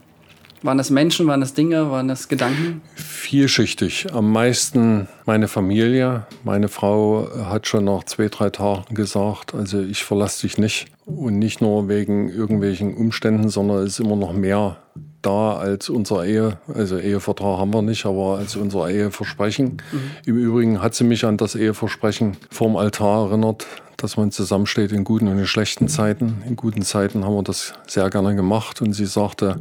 waren 0.63 0.79
das 0.79 0.91
Menschen, 0.91 1.27
waren 1.27 1.41
das 1.41 1.55
Dinge, 1.55 1.91
waren 1.91 2.09
das 2.09 2.29
Gedanken? 2.29 2.83
Vielschichtig. 2.95 4.09
Am 4.13 4.33
meisten 4.33 5.09
meine 5.27 5.49
Familie. 5.49 6.27
Meine 6.45 6.69
Frau 6.69 7.29
hat 7.45 7.67
schon 7.67 7.85
nach 7.85 8.05
zwei, 8.05 8.29
drei 8.29 8.51
Tagen 8.51 8.95
gesagt, 8.95 9.55
also 9.55 9.81
ich 9.81 10.05
verlasse 10.05 10.47
dich 10.47 10.59
nicht. 10.59 10.87
Und 11.07 11.39
nicht 11.39 11.61
nur 11.61 11.89
wegen 11.89 12.29
irgendwelchen 12.29 12.95
Umständen, 12.95 13.49
sondern 13.49 13.79
es 13.79 13.95
ist 13.95 14.01
immer 14.01 14.17
noch 14.17 14.33
mehr 14.33 14.77
da 15.23 15.57
als 15.57 15.89
unser 15.91 16.25
Ehe, 16.25 16.59
also 16.73 16.99
Ehevertrag 16.99 17.59
haben 17.59 17.75
wir 17.75 17.83
nicht, 17.83 18.07
aber 18.07 18.39
als 18.39 18.57
unser 18.57 18.89
Eheversprechen. 18.89 19.83
Mhm. 19.93 20.11
Im 20.25 20.39
Übrigen 20.39 20.83
hat 20.83 20.95
sie 20.95 21.05
mich 21.05 21.25
an 21.25 21.37
das 21.37 21.55
Eheversprechen 21.55 22.37
vorm 22.51 22.77
Altar 22.77 23.29
erinnert, 23.29 23.67
dass 23.97 24.17
man 24.17 24.31
zusammensteht 24.31 24.93
in 24.93 25.05
guten 25.05 25.29
und 25.29 25.39
in 25.39 25.47
schlechten 25.47 25.89
Zeiten. 25.89 26.43
In 26.47 26.57
guten 26.57 26.83
Zeiten 26.83 27.25
haben 27.25 27.35
wir 27.35 27.43
das 27.43 27.75
sehr 27.87 28.09
gerne 28.09 28.35
gemacht 28.35 28.81
und 28.81 28.95
sie 28.95 29.07
sagte, 29.07 29.61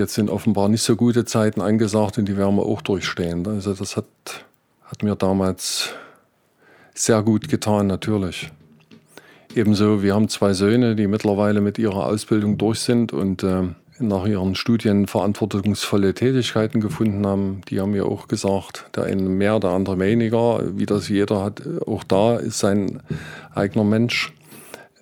Jetzt 0.00 0.14
sind 0.14 0.30
offenbar 0.30 0.70
nicht 0.70 0.80
so 0.80 0.96
gute 0.96 1.26
Zeiten 1.26 1.60
angesagt 1.60 2.16
und 2.16 2.24
die 2.24 2.38
werden 2.38 2.56
wir 2.56 2.64
auch 2.64 2.80
durchstehen. 2.80 3.46
Also 3.46 3.74
das 3.74 3.98
hat, 3.98 4.06
hat 4.86 5.02
mir 5.02 5.14
damals 5.14 5.90
sehr 6.94 7.22
gut 7.22 7.50
getan, 7.50 7.86
natürlich. 7.86 8.50
Ebenso, 9.54 10.02
wir 10.02 10.14
haben 10.14 10.30
zwei 10.30 10.54
Söhne, 10.54 10.96
die 10.96 11.06
mittlerweile 11.06 11.60
mit 11.60 11.78
ihrer 11.78 12.06
Ausbildung 12.06 12.56
durch 12.56 12.80
sind 12.80 13.12
und 13.12 13.42
äh, 13.42 13.64
nach 13.98 14.24
ihren 14.24 14.54
Studien 14.54 15.06
verantwortungsvolle 15.06 16.14
Tätigkeiten 16.14 16.80
gefunden 16.80 17.26
haben. 17.26 17.60
Die 17.68 17.78
haben 17.78 17.90
mir 17.90 18.06
auch 18.06 18.26
gesagt, 18.26 18.86
der 18.96 19.04
eine 19.04 19.20
mehr, 19.20 19.60
der 19.60 19.72
andere 19.72 19.98
weniger. 19.98 20.62
Wie 20.78 20.86
das 20.86 21.10
jeder 21.10 21.44
hat, 21.44 21.60
auch 21.86 22.04
da 22.04 22.36
ist 22.36 22.58
sein 22.58 23.02
eigener 23.54 23.84
Mensch 23.84 24.32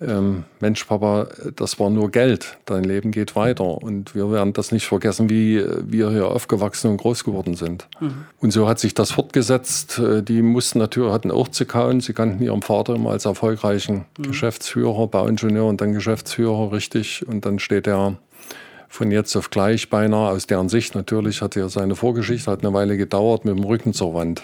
ähm, 0.01 0.45
Mensch, 0.61 0.83
Papa, 0.85 1.27
das 1.55 1.79
war 1.79 1.89
nur 1.89 2.09
Geld, 2.09 2.57
dein 2.65 2.83
Leben 2.83 3.11
geht 3.11 3.35
weiter. 3.35 3.65
Und 3.65 4.15
wir 4.15 4.31
werden 4.31 4.53
das 4.53 4.71
nicht 4.71 4.85
vergessen, 4.85 5.29
wie 5.29 5.63
wir 5.83 6.09
hier 6.09 6.27
aufgewachsen 6.27 6.91
und 6.91 6.97
groß 6.97 7.25
geworden 7.25 7.55
sind. 7.55 7.87
Mhm. 7.99 8.25
Und 8.39 8.51
so 8.51 8.67
hat 8.67 8.79
sich 8.79 8.93
das 8.93 9.11
fortgesetzt. 9.11 9.99
Äh, 9.99 10.23
die 10.23 10.41
mussten 10.41 10.79
natürlich, 10.79 11.11
hatten 11.11 11.31
auch 11.31 11.49
zu 11.49 11.65
kauen. 11.65 11.99
Sie 11.99 12.13
kannten 12.13 12.41
ihren 12.41 12.61
Vater 12.61 12.95
immer 12.95 13.11
als 13.11 13.25
erfolgreichen 13.25 14.05
mhm. 14.17 14.23
Geschäftsführer, 14.23 15.07
Bauingenieur 15.07 15.65
und 15.65 15.81
dann 15.81 15.93
Geschäftsführer, 15.93 16.71
richtig. 16.71 17.27
Und 17.27 17.45
dann 17.45 17.59
steht 17.59 17.87
er 17.87 18.15
von 18.87 19.11
jetzt 19.11 19.35
auf 19.35 19.49
gleich 19.49 19.89
beinahe, 19.89 20.31
aus 20.31 20.47
deren 20.47 20.69
Sicht 20.69 20.95
natürlich, 20.95 21.41
hat 21.41 21.55
er 21.55 21.69
seine 21.69 21.95
Vorgeschichte, 21.95 22.49
hat 22.49 22.63
eine 22.63 22.73
Weile 22.73 22.97
gedauert, 22.97 23.45
mit 23.45 23.55
dem 23.55 23.63
Rücken 23.63 23.93
zur 23.93 24.13
Wand. 24.13 24.43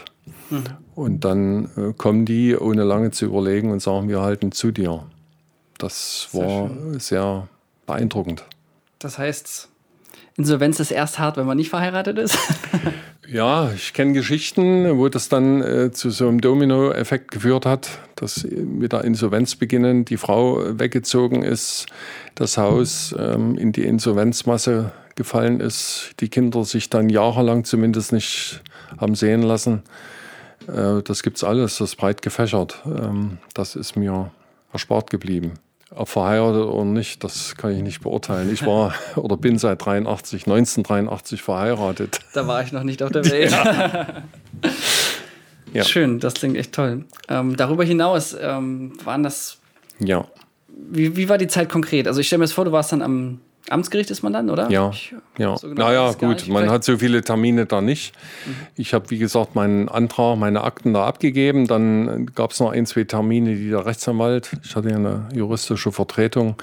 Mhm. 0.49 0.63
Und 0.95 1.23
dann 1.23 1.69
äh, 1.77 1.93
kommen 1.95 2.25
die, 2.25 2.57
ohne 2.57 2.83
lange 2.83 3.11
zu 3.11 3.25
überlegen, 3.25 3.71
und 3.71 3.81
sagen, 3.81 4.09
wir 4.09 4.21
halten 4.21 4.51
zu 4.51 4.71
dir. 4.71 5.03
Das 5.77 6.29
war 6.31 6.69
sehr, 6.91 6.99
sehr 6.99 7.47
beeindruckend. 7.85 8.45
Das 8.99 9.17
heißt, 9.17 9.69
Insolvenz 10.37 10.79
ist 10.79 10.91
erst 10.91 11.17
hart, 11.19 11.37
wenn 11.37 11.45
man 11.45 11.57
nicht 11.57 11.69
verheiratet 11.69 12.17
ist? 12.17 12.37
ja, 13.27 13.71
ich 13.71 13.93
kenne 13.93 14.13
Geschichten, 14.13 14.97
wo 14.97 15.07
das 15.07 15.29
dann 15.29 15.61
äh, 15.61 15.91
zu 15.91 16.09
so 16.09 16.27
einem 16.27 16.41
Domino-Effekt 16.41 17.31
geführt 17.31 17.65
hat, 17.65 17.99
dass 18.15 18.43
mit 18.43 18.91
der 18.91 19.05
Insolvenz 19.05 19.55
beginnen 19.55 20.03
die 20.03 20.17
Frau 20.17 20.77
weggezogen 20.77 21.41
ist, 21.41 21.85
das 22.35 22.57
Haus 22.57 23.15
ähm, 23.17 23.57
in 23.57 23.71
die 23.71 23.83
Insolvenzmasse 23.83 24.91
gefallen 25.15 25.61
ist, 25.61 26.11
die 26.19 26.27
Kinder 26.27 26.65
sich 26.65 26.89
dann 26.89 27.09
jahrelang 27.09 27.63
zumindest 27.63 28.11
nicht 28.11 28.61
haben 28.97 29.15
sehen 29.15 29.41
lassen. 29.41 29.83
Äh, 30.67 31.01
das 31.01 31.21
es 31.21 31.43
alles, 31.45 31.77
das 31.77 31.91
ist 31.91 31.95
breit 31.95 32.21
gefächert. 32.21 32.81
Ähm, 32.85 33.37
das 33.53 33.77
ist 33.77 33.95
mir 33.95 34.31
erspart 34.73 35.09
geblieben. 35.09 35.53
Ob 35.91 36.09
verheiratet 36.09 36.63
oder 36.63 36.85
nicht, 36.85 37.23
das 37.23 37.55
kann 37.55 37.71
ich 37.71 37.83
nicht 37.83 38.01
beurteilen. 38.01 38.51
Ich 38.51 38.65
war 38.65 38.93
oder 39.15 39.37
bin 39.37 39.57
seit 39.57 39.85
83, 39.85 40.47
1983 40.47 41.41
verheiratet. 41.41 42.19
Da 42.33 42.47
war 42.47 42.63
ich 42.63 42.71
noch 42.71 42.83
nicht 42.83 43.03
auf 43.03 43.11
der 43.11 43.25
Welt. 43.25 43.51
Ja. 43.51 44.23
ja. 45.73 45.83
Schön, 45.83 46.19
das 46.19 46.33
klingt 46.35 46.57
echt 46.57 46.73
toll. 46.73 47.05
Ähm, 47.29 47.55
darüber 47.55 47.83
hinaus 47.83 48.35
ähm, 48.39 48.93
waren 49.03 49.23
das 49.23 49.59
ja. 49.99 50.27
wie, 50.67 51.15
wie 51.15 51.29
war 51.29 51.37
die 51.37 51.47
Zeit 51.47 51.69
konkret? 51.69 52.07
Also 52.07 52.19
ich 52.19 52.27
stelle 52.27 52.39
mir 52.39 52.45
das 52.45 52.53
vor, 52.53 52.65
du 52.65 52.71
warst 52.71 52.91
dann 52.91 53.01
am 53.01 53.39
Amtsgericht 53.69 54.11
ist 54.11 54.21
man 54.21 54.33
dann, 54.33 54.49
oder? 54.49 54.69
Ja, 54.69 54.91
ich, 54.91 55.15
ja. 55.37 55.57
So 55.57 55.69
genau 55.69 55.87
naja, 55.87 56.11
gut, 56.13 56.47
man 56.47 56.69
hat 56.69 56.83
so 56.83 56.97
viele 56.97 57.23
Termine 57.23 57.65
da 57.65 57.81
nicht. 57.81 58.13
Mhm. 58.45 58.55
Ich 58.75 58.93
habe, 58.93 59.09
wie 59.09 59.17
gesagt, 59.17 59.55
meinen 59.55 59.89
Antrag, 59.89 60.37
meine 60.37 60.63
Akten 60.63 60.93
da 60.93 61.05
abgegeben. 61.05 61.67
Dann 61.67 62.27
gab 62.27 62.51
es 62.51 62.59
noch 62.59 62.71
ein, 62.71 62.85
zwei 62.85 63.05
Termine, 63.05 63.55
die 63.55 63.69
der 63.69 63.85
Rechtsanwalt, 63.85 64.51
ich 64.63 64.75
hatte 64.75 64.89
ja 64.89 64.97
eine 64.97 65.27
juristische 65.33 65.91
Vertretung, 65.91 66.55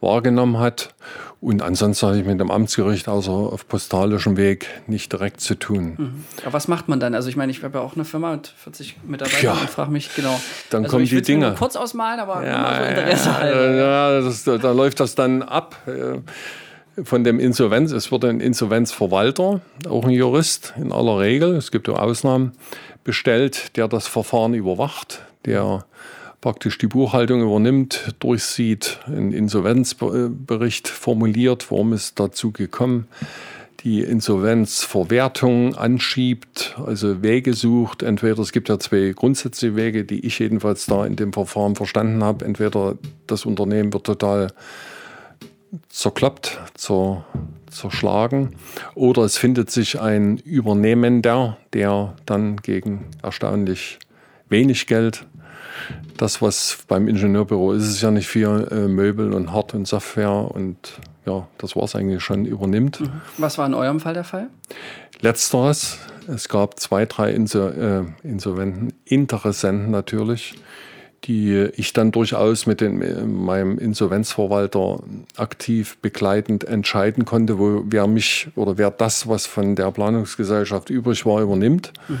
wahrgenommen 0.00 0.58
hat. 0.58 0.94
Und 1.42 1.60
ansonsten 1.60 2.06
hatte 2.06 2.20
ich 2.20 2.24
mit 2.24 2.38
dem 2.38 2.52
Amtsgericht 2.52 3.08
außer 3.08 3.32
auf 3.32 3.66
postalischem 3.66 4.36
Weg 4.36 4.68
nicht 4.86 5.12
direkt 5.12 5.40
zu 5.40 5.56
tun. 5.56 5.94
Mhm. 5.98 6.24
Aber 6.44 6.52
was 6.52 6.68
macht 6.68 6.86
man 6.86 7.00
dann? 7.00 7.16
Also 7.16 7.28
ich 7.28 7.34
meine, 7.34 7.50
ich 7.50 7.64
habe 7.64 7.78
ja 7.78 7.84
auch 7.84 7.96
eine 7.96 8.04
Firma 8.04 8.30
mit 8.30 8.46
40 8.46 8.98
Mitarbeitern 9.02 9.42
ja. 9.42 9.52
und 9.54 9.68
frage 9.68 9.90
mich 9.90 10.14
genau. 10.14 10.40
Dann 10.70 10.84
also 10.84 10.96
kommen 10.96 11.04
die 11.04 11.20
Dinge. 11.20 11.48
Nur 11.48 11.56
kurz 11.56 11.74
ausmalen, 11.74 12.20
aber 12.20 12.46
ja, 12.46 12.76
so 12.76 12.84
Interesse 12.84 13.28
ja. 13.28 13.72
Ja, 13.72 14.20
das, 14.20 14.44
da, 14.44 14.56
da 14.56 14.70
läuft 14.70 15.00
das 15.00 15.16
dann 15.16 15.42
ab 15.42 15.74
äh, 15.86 17.02
von 17.02 17.24
dem 17.24 17.40
Insolvenz. 17.40 17.90
Es 17.90 18.12
wird 18.12 18.24
ein 18.24 18.38
Insolvenzverwalter, 18.38 19.60
auch 19.88 20.04
ein 20.04 20.10
Jurist 20.10 20.74
in 20.76 20.92
aller 20.92 21.18
Regel, 21.18 21.56
es 21.56 21.72
gibt 21.72 21.88
ja 21.88 21.94
Ausnahmen, 21.94 22.52
bestellt, 23.02 23.76
der 23.76 23.88
das 23.88 24.06
Verfahren 24.06 24.54
überwacht, 24.54 25.22
der 25.44 25.86
praktisch 26.42 26.76
die 26.76 26.88
Buchhaltung 26.88 27.40
übernimmt, 27.40 28.14
durchsieht, 28.18 28.98
einen 29.06 29.32
Insolvenzbericht 29.32 30.88
formuliert, 30.88 31.70
warum 31.70 31.94
ist 31.94 32.20
dazu 32.20 32.50
gekommen, 32.50 33.06
die 33.84 34.00
Insolvenzverwertung 34.00 35.74
anschiebt, 35.76 36.76
also 36.84 37.22
Wege 37.22 37.54
sucht. 37.54 38.02
Entweder 38.02 38.40
es 38.40 38.52
gibt 38.52 38.68
ja 38.68 38.78
zwei 38.78 39.12
grundsätzliche 39.14 39.76
Wege, 39.76 40.04
die 40.04 40.26
ich 40.26 40.38
jedenfalls 40.38 40.86
da 40.86 41.06
in 41.06 41.16
dem 41.16 41.32
Verfahren 41.32 41.74
verstanden 41.74 42.22
habe. 42.22 42.44
Entweder 42.44 42.96
das 43.26 43.46
Unternehmen 43.46 43.92
wird 43.92 44.04
total 44.04 44.48
zerklappt, 45.88 46.60
zer, 46.74 47.24
zerschlagen, 47.70 48.56
oder 48.94 49.22
es 49.22 49.36
findet 49.38 49.70
sich 49.70 50.00
ein 50.00 50.38
Übernehmender, 50.38 51.56
der 51.72 52.14
dann 52.26 52.56
gegen 52.56 53.06
erstaunlich 53.22 53.98
wenig 54.52 54.86
Geld 54.86 55.26
das, 56.16 56.40
was 56.40 56.78
beim 56.86 57.08
Ingenieurbüro 57.08 57.72
ist, 57.72 57.88
ist 57.88 58.02
ja 58.02 58.10
nicht 58.10 58.28
viel 58.28 58.68
äh, 58.70 58.88
Möbel 58.88 59.32
und 59.32 59.52
Hard- 59.52 59.74
und 59.74 59.86
Software 59.86 60.30
und 60.54 60.76
ja, 61.26 61.48
das 61.58 61.76
war 61.76 61.84
es 61.84 61.96
eigentlich 61.96 62.22
schon, 62.22 62.44
übernimmt. 62.44 63.00
Mhm. 63.00 63.10
Was 63.38 63.58
war 63.58 63.66
in 63.66 63.74
eurem 63.74 64.00
Fall 64.00 64.14
der 64.14 64.24
Fall? 64.24 64.48
Letzteres. 65.20 65.98
Es 66.28 66.48
gab 66.48 66.78
zwei, 66.78 67.06
drei 67.06 67.32
Insol 67.32 68.14
äh, 68.22 68.28
Insolventen, 68.28 68.92
Interessenten 69.04 69.90
natürlich, 69.90 70.54
die 71.24 71.68
ich 71.74 71.92
dann 71.92 72.12
durchaus 72.12 72.66
mit 72.66 72.80
den, 72.80 73.44
meinem 73.44 73.78
Insolvenzverwalter 73.78 75.00
aktiv 75.36 75.98
begleitend 75.98 76.64
entscheiden 76.64 77.24
konnte, 77.24 77.58
wo 77.58 77.82
wer 77.86 78.06
mich 78.06 78.48
oder 78.54 78.78
wer 78.78 78.92
das, 78.92 79.28
was 79.28 79.46
von 79.46 79.74
der 79.74 79.90
Planungsgesellschaft 79.90 80.90
übrig 80.90 81.26
war, 81.26 81.40
übernimmt. 81.40 81.92
Mhm. 82.08 82.18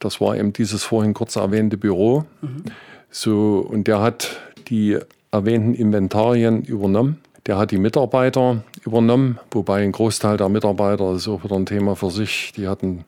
Das 0.00 0.20
war 0.20 0.36
eben 0.36 0.52
dieses 0.52 0.82
vorhin 0.82 1.14
kurz 1.14 1.36
erwähnte 1.36 1.76
Büro. 1.76 2.24
Mhm. 2.40 2.64
So, 3.10 3.58
und 3.58 3.86
der 3.86 4.00
hat 4.00 4.36
die 4.68 4.98
erwähnten 5.30 5.74
Inventarien 5.74 6.62
übernommen. 6.62 7.20
Der 7.46 7.56
hat 7.56 7.70
die 7.70 7.78
Mitarbeiter 7.78 8.62
übernommen, 8.84 9.38
wobei 9.50 9.82
ein 9.82 9.92
Großteil 9.92 10.36
der 10.36 10.48
Mitarbeiter, 10.48 11.12
das 11.12 11.22
ist 11.22 11.28
auch 11.28 11.44
wieder 11.44 11.56
ein 11.56 11.66
Thema 11.66 11.96
für 11.96 12.10
sich, 12.10 12.52
die 12.56 12.68
hatten 12.68 13.04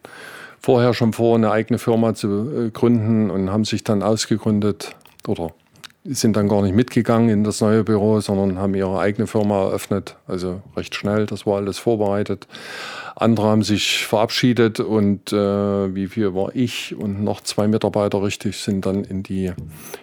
vorher 0.60 0.94
schon 0.94 1.12
vor, 1.12 1.36
eine 1.36 1.50
eigene 1.50 1.78
Firma 1.78 2.14
zu 2.14 2.66
äh, 2.66 2.70
gründen 2.70 3.30
und 3.30 3.50
haben 3.50 3.64
sich 3.64 3.84
dann 3.84 4.02
ausgegründet 4.02 4.94
oder 5.26 5.50
sind 6.04 6.36
dann 6.36 6.48
gar 6.48 6.62
nicht 6.62 6.74
mitgegangen 6.74 7.28
in 7.28 7.44
das 7.44 7.60
neue 7.60 7.84
Büro, 7.84 8.20
sondern 8.20 8.58
haben 8.58 8.74
ihre 8.74 8.98
eigene 8.98 9.26
Firma 9.26 9.62
eröffnet. 9.66 10.16
Also 10.26 10.60
recht 10.76 10.94
schnell, 10.94 11.26
das 11.26 11.46
war 11.46 11.56
alles 11.56 11.78
vorbereitet. 11.78 12.48
Andere 13.14 13.46
haben 13.46 13.62
sich 13.62 14.06
verabschiedet 14.06 14.80
und 14.80 15.32
äh, 15.32 15.94
wie 15.94 16.08
viel 16.08 16.34
war 16.34 16.56
ich 16.56 16.96
und 16.96 17.22
noch 17.22 17.40
zwei 17.40 17.68
Mitarbeiter 17.68 18.22
richtig 18.22 18.56
sind 18.56 18.84
dann 18.86 19.04
in 19.04 19.22
die 19.22 19.52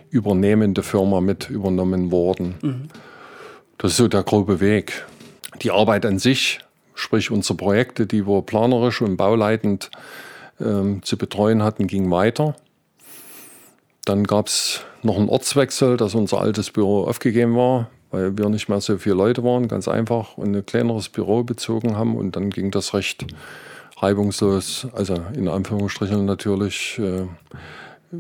übernehmende 0.10 0.84
Firma 0.84 1.20
mit 1.20 1.50
übernommen 1.50 2.12
worden. 2.12 2.56
Mhm. 2.62 2.82
Das 3.78 3.92
ist 3.92 3.98
so 3.98 4.08
der 4.08 4.24
grobe 4.24 4.62
Weg. 4.62 5.06
Die 5.62 5.72
Arbeit 5.72 6.06
an 6.06 6.20
sich, 6.20 6.60
sprich 6.96 7.32
unsere 7.32 7.58
Projekte, 7.58 8.06
die 8.06 8.26
wir 8.26 8.42
planerisch 8.42 9.02
und 9.02 9.18
bauleitend 9.18 9.92
ähm, 10.62 11.02
zu 11.04 11.18
betreuen 11.18 11.64
hatten, 11.64 11.88
ging 11.88 12.10
weiter. 12.10 12.56
Dann 14.10 14.24
gab 14.24 14.48
es 14.48 14.82
noch 15.04 15.18
einen 15.18 15.30
Ortswechsel, 15.30 15.96
dass 15.96 16.16
unser 16.16 16.42
altes 16.42 16.72
Büro 16.72 17.04
aufgegeben 17.04 17.56
war, 17.56 17.92
weil 18.10 18.36
wir 18.36 18.50
nicht 18.50 18.68
mehr 18.68 18.82
so 18.82 18.98
viele 18.98 19.14
Leute 19.14 19.44
waren, 19.44 19.68
ganz 19.68 19.88
einfach, 19.88 20.36
und 20.36 20.56
ein 20.56 20.66
kleineres 20.66 21.10
Büro 21.10 21.44
bezogen 21.44 21.96
haben. 21.96 22.18
Und 22.18 22.36
dann 22.36 22.50
ging 22.50 22.72
das 22.72 22.96
recht 22.96 23.28
reibungslos, 23.98 24.88
also 24.94 25.22
in 25.36 25.48
Anführungsstrichen 25.48 26.26
natürlich, 26.26 26.98
äh, 26.98 27.28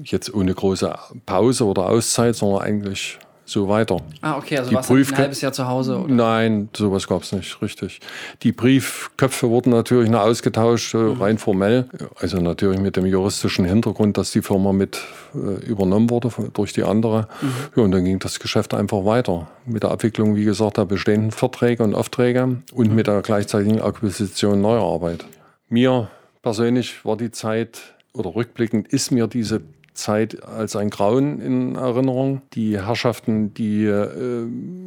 jetzt 0.03 0.31
ohne 0.31 0.53
große 0.53 0.93
Pause 1.25 1.65
oder 1.65 1.87
Auszeit, 1.87 2.35
sondern 2.35 2.61
eigentlich 2.61 3.17
so 3.49 3.67
weiter. 3.67 3.97
Ah, 4.21 4.37
okay, 4.37 4.57
also 4.57 4.71
warst 4.73 4.89
du 4.89 4.95
ein 4.95 5.17
halbes 5.17 5.41
Jahr 5.41 5.51
zu 5.51 5.67
Hause? 5.67 5.99
Oder? 5.99 6.13
Nein, 6.13 6.69
sowas 6.75 7.07
gab 7.07 7.23
es 7.23 7.31
nicht, 7.31 7.61
richtig. 7.61 7.99
Die 8.43 8.51
Briefköpfe 8.51 9.49
wurden 9.49 9.71
natürlich 9.71 10.09
noch 10.09 10.21
ausgetauscht, 10.21 10.93
mhm. 10.93 11.21
rein 11.21 11.37
formell. 11.37 11.85
Also 12.19 12.37
natürlich 12.37 12.79
mit 12.79 12.95
dem 12.95 13.05
juristischen 13.05 13.65
Hintergrund, 13.65 14.17
dass 14.17 14.31
die 14.31 14.41
Firma 14.41 14.71
mit 14.71 14.99
äh, 15.33 15.65
übernommen 15.65 16.09
wurde 16.09 16.31
durch 16.53 16.73
die 16.73 16.83
andere. 16.83 17.27
Mhm. 17.41 17.47
Ja, 17.75 17.83
und 17.83 17.91
dann 17.91 18.05
ging 18.05 18.19
das 18.19 18.39
Geschäft 18.39 18.73
einfach 18.73 19.05
weiter. 19.05 19.47
Mit 19.65 19.83
der 19.83 19.91
Abwicklung, 19.91 20.35
wie 20.35 20.45
gesagt, 20.45 20.77
der 20.77 20.85
bestehenden 20.85 21.31
Verträge 21.31 21.83
und 21.83 21.95
Aufträge 21.95 22.61
und 22.73 22.89
mhm. 22.89 22.95
mit 22.95 23.07
der 23.07 23.21
gleichzeitigen 23.21 23.81
Akquisition 23.81 24.61
neuer 24.61 24.83
Arbeit. 24.83 25.25
Mir 25.69 26.09
persönlich 26.41 27.05
war 27.05 27.17
die 27.17 27.31
Zeit, 27.31 27.79
oder 28.13 28.35
rückblickend 28.35 28.87
ist 28.87 29.11
mir 29.11 29.27
diese 29.27 29.61
Zeit 29.93 30.43
als 30.43 30.75
ein 30.75 30.89
Grauen 30.89 31.39
in 31.41 31.75
Erinnerung. 31.75 32.41
Die 32.53 32.79
Herrschaften, 32.79 33.53
die 33.53 33.85
äh, 33.85 34.45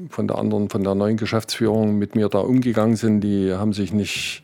von 0.09 0.29
der 0.29 0.39
anderen, 0.39 0.71
von 0.71 0.85
der 0.85 0.95
neuen 0.95 1.17
Geschäftsführung 1.17 1.99
mit 1.99 2.15
mir 2.15 2.29
da 2.29 2.39
umgegangen 2.39 2.97
sind, 2.97 3.21
die 3.21 3.53
haben 3.53 3.73
sich 3.73 3.93
nicht, 3.93 4.43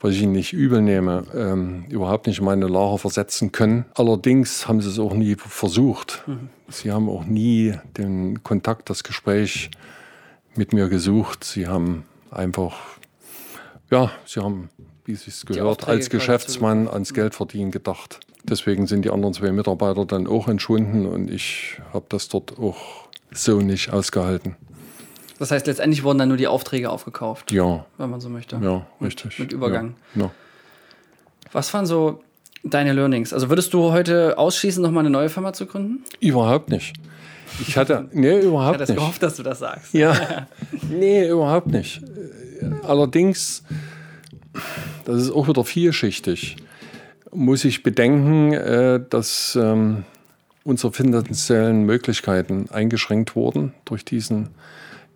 was 0.00 0.14
ich 0.14 0.22
ihnen 0.22 0.32
nicht 0.32 0.52
übel 0.52 0.80
nehme, 0.82 1.24
ähm, 1.34 1.84
überhaupt 1.88 2.26
nicht 2.26 2.38
in 2.38 2.44
meine 2.44 2.66
Lager 2.66 2.98
versetzen 2.98 3.52
können. 3.52 3.84
Allerdings 3.94 4.66
haben 4.66 4.80
sie 4.80 4.88
es 4.88 4.98
auch 4.98 5.14
nie 5.14 5.36
versucht. 5.36 6.22
Mhm. 6.26 6.48
Sie 6.68 6.92
haben 6.92 7.08
auch 7.08 7.24
nie 7.24 7.74
den 7.96 8.42
Kontakt, 8.42 8.90
das 8.90 9.04
Gespräch 9.04 9.70
mit 10.54 10.72
mir 10.72 10.88
gesucht. 10.88 11.44
Sie 11.44 11.66
haben 11.66 12.04
einfach, 12.30 12.76
ja, 13.90 14.10
sie 14.24 14.40
haben, 14.40 14.70
wie 15.04 15.12
es 15.12 15.24
sich 15.24 15.44
gehört, 15.46 15.88
als 15.88 16.10
Geschäftsmann 16.10 16.88
ans 16.88 17.12
Geldverdienen 17.12 17.70
gedacht. 17.70 18.20
Deswegen 18.44 18.86
sind 18.86 19.04
die 19.04 19.10
anderen 19.10 19.34
zwei 19.34 19.52
Mitarbeiter 19.52 20.04
dann 20.06 20.26
auch 20.26 20.48
entschwunden 20.48 21.06
und 21.06 21.30
ich 21.30 21.78
habe 21.92 22.06
das 22.08 22.28
dort 22.28 22.58
auch 22.58 23.08
so 23.32 23.60
nicht 23.60 23.92
ausgehalten. 23.92 24.56
Das 25.38 25.50
heißt, 25.50 25.66
letztendlich 25.66 26.04
wurden 26.04 26.18
dann 26.18 26.28
nur 26.28 26.36
die 26.36 26.48
Aufträge 26.48 26.90
aufgekauft. 26.90 27.50
Ja. 27.52 27.86
Wenn 27.96 28.10
man 28.10 28.20
so 28.20 28.28
möchte. 28.28 28.60
Ja, 28.62 28.86
richtig. 29.00 29.38
Mit, 29.38 29.52
Übergang. 29.52 29.94
Ja. 30.14 30.24
ja. 30.24 30.30
Was 31.52 31.72
waren 31.72 31.86
so 31.86 32.22
deine 32.62 32.92
Learnings? 32.92 33.32
Also 33.32 33.48
würdest 33.48 33.72
du 33.72 33.92
heute 33.92 34.36
ausschließen, 34.36 34.82
nochmal 34.82 35.00
eine 35.00 35.10
neue 35.10 35.28
Firma 35.28 35.52
zu 35.52 35.66
gründen? 35.66 36.04
Überhaupt 36.20 36.70
nicht. 36.70 36.94
Ich 37.66 37.76
hatte, 37.76 38.08
nee, 38.12 38.40
überhaupt 38.40 38.76
ich 38.76 38.82
hatte 38.82 38.92
nicht. 38.92 39.00
gehofft, 39.00 39.22
dass 39.22 39.36
du 39.36 39.42
das 39.42 39.58
sagst. 39.58 39.92
Ja, 39.94 40.46
nee, 40.90 41.28
überhaupt 41.28 41.66
nicht. 41.66 42.02
Allerdings, 42.82 43.64
das 45.04 45.22
ist 45.22 45.30
auch 45.30 45.48
wieder 45.48 45.64
vielschichtig 45.64 46.56
muss 47.32 47.64
ich 47.64 47.82
bedenken, 47.82 48.52
äh, 48.52 49.00
dass 49.08 49.56
ähm, 49.60 50.04
unsere 50.64 50.92
finanziellen 50.92 51.84
Möglichkeiten 51.84 52.68
eingeschränkt 52.70 53.34
wurden 53.36 53.74
durch 53.84 54.04
diesen 54.04 54.50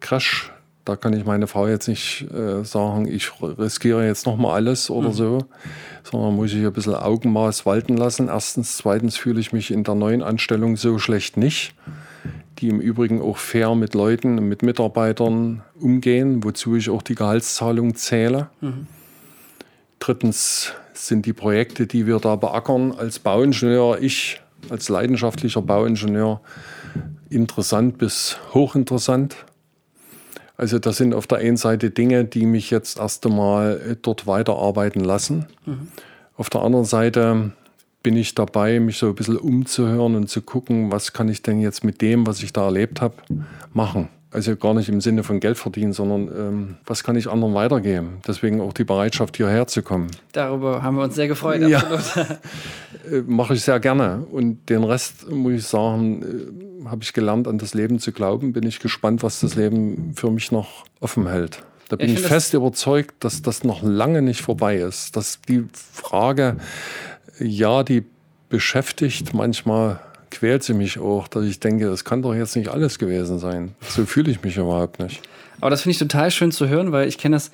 Crash. 0.01 0.53
Da 0.85 0.97
kann 0.97 1.15
ich 1.15 1.25
meine 1.25 1.47
Frau 1.47 1.67
jetzt 1.67 1.89
nicht 1.89 2.27
äh, 2.31 2.63
sagen, 2.63 3.07
ich 3.09 3.31
riskiere 3.41 4.07
jetzt 4.07 4.27
nochmal 4.27 4.57
alles 4.57 4.91
oder 4.91 5.09
mhm. 5.09 5.15
so, 5.15 5.39
sondern 6.03 6.37
muss 6.37 6.53
ich 6.53 6.65
ein 6.65 6.73
bisschen 6.73 6.95
Augenmaß 6.95 7.65
walten 7.65 7.97
lassen. 7.97 8.29
Erstens, 8.29 8.77
zweitens 8.77 9.17
fühle 9.17 9.41
ich 9.41 9.53
mich 9.53 9.71
in 9.71 9.83
der 9.83 9.95
neuen 9.95 10.23
Anstellung 10.23 10.77
so 10.77 10.99
schlecht 10.99 11.39
nicht, 11.39 11.75
die 12.59 12.69
im 12.69 12.81
Übrigen 12.81 13.23
auch 13.23 13.39
fair 13.39 13.75
mit 13.75 13.95
Leuten, 13.95 14.47
mit 14.47 14.63
Mitarbeitern 14.63 15.63
umgehen, 15.81 16.45
wozu 16.45 16.77
ich 16.77 16.91
auch 16.91 17.03
die 17.03 17.15
Gehaltszahlung 17.15 17.95
zähle. 17.95 18.49
Mhm. 18.61 18.87
Drittens 19.99 20.73
sind 20.93 21.27
die 21.27 21.33
Projekte, 21.33 21.87
die 21.87 22.07
wir 22.07 22.19
da 22.19 22.37
beackern 22.37 22.93
als 22.93 23.19
Bauingenieur, 23.19 24.01
ich 24.01 24.41
als 24.71 24.89
leidenschaftlicher 24.89 25.63
Bauingenieur, 25.63 26.41
interessant 27.31 27.99
bis 27.99 28.39
hochinteressant. 28.53 29.37
Also 30.57 30.79
das 30.79 30.97
sind 30.99 31.15
auf 31.15 31.27
der 31.27 31.39
einen 31.39 31.57
Seite 31.57 31.91
Dinge, 31.91 32.25
die 32.25 32.47
mich 32.47 32.71
jetzt 32.71 32.99
erst 32.99 33.27
einmal 33.27 33.97
dort 34.03 34.27
weiterarbeiten 34.27 35.03
lassen. 35.03 35.47
Mhm. 35.67 35.89
Auf 36.37 36.49
der 36.49 36.63
anderen 36.63 36.85
Seite 36.85 37.53
bin 38.03 38.17
ich 38.17 38.35
dabei, 38.35 38.79
mich 38.81 38.99
so 38.99 39.09
ein 39.09 39.15
bisschen 39.15 39.39
umzuhören 39.39 40.15
und 40.15 40.29
zu 40.29 40.43
gucken, 40.43 40.93
was 40.93 41.13
kann 41.13 41.29
ich 41.29 41.43
denn 41.43 41.61
jetzt 41.61 41.83
mit 41.83 42.01
dem, 42.03 42.27
was 42.27 42.43
ich 42.43 42.53
da 42.53 42.67
erlebt 42.67 43.01
habe, 43.01 43.15
machen. 43.73 44.09
Also 44.35 44.57
gar 44.57 44.75
nicht 44.75 44.89
im 44.89 45.01
Sinne 45.01 45.23
von 45.23 45.39
Geld 45.39 45.57
verdienen, 45.57 45.93
sondern 45.93 46.23
ähm, 46.27 46.77
was 46.87 47.05
kann 47.05 47.15
ich 47.15 47.31
anderen 47.31 47.55
weitergeben? 47.55 48.19
Deswegen 48.27 48.61
auch 48.61 48.73
die 48.73 48.83
Bereitschaft, 48.83 49.37
hierher 49.37 49.69
zu 49.69 49.83
kommen. 49.83 50.09
Darüber 50.33 50.83
haben 50.83 50.97
wir 50.97 51.05
uns 51.05 51.15
sehr 51.15 51.29
gefreut. 51.29 51.61
Ja. 51.61 51.81
äh, 53.13 53.21
Mache 53.29 53.55
ich 53.55 53.63
sehr 53.63 53.79
gerne. 53.79 54.27
Und 54.33 54.69
den 54.69 54.83
Rest, 54.83 55.31
muss 55.31 55.53
ich 55.53 55.65
sagen, 55.65 56.23
äh, 56.83 56.89
habe 56.89 57.05
ich 57.05 57.13
gelernt, 57.13 57.47
an 57.47 57.59
das 57.59 57.75
Leben 57.75 58.01
zu 58.01 58.11
glauben. 58.11 58.53
Bin 58.53 58.67
ich 58.67 58.81
gespannt, 58.81 59.23
was 59.23 59.39
das 59.39 59.55
Leben 59.55 60.15
für 60.17 60.33
mich 60.33 60.51
noch 60.51 60.85
offen 60.99 61.29
hält. 61.29 61.63
Da 61.89 61.95
bin 61.95 62.09
ich, 62.09 62.15
ich 62.15 62.21
fest 62.21 62.55
überzeugt, 62.55 63.15
dass 63.21 63.41
das 63.41 63.63
noch 63.63 63.85
lange 63.85 64.21
nicht 64.21 64.41
vorbei 64.41 64.79
ist. 64.79 65.17
Dass 65.17 65.39
die 65.49 65.65
Frage, 65.73 66.57
ja, 67.39 67.85
die 67.85 68.05
beschäftigt 68.49 69.33
manchmal 69.33 70.01
quält 70.35 70.63
sie 70.63 70.75
mich 70.75 70.99
auch, 70.99 71.29
dass 71.29 71.45
ich 71.45 71.61
denke, 71.61 71.87
das 71.87 72.05
kann 72.05 72.23
doch 72.23 72.35
jetzt 72.35 72.57
nicht 72.57 72.69
alles 72.69 72.99
gewesen 72.99 73.39
sein. 73.39 73.75
So 73.89 74.05
fühle 74.05 74.31
ich 74.31 74.43
mich 74.43 74.57
überhaupt 74.57 75.01
nicht. 75.01 75.23
Aber 75.61 75.71
das 75.71 75.83
finde 75.83 75.93
ich 75.93 75.99
total 75.99 76.31
schön 76.31 76.53
zu 76.53 76.69
hören, 76.69 76.93
weil 76.93 77.09
ich 77.09 77.19
kenne 77.19 77.37
das 77.37 77.51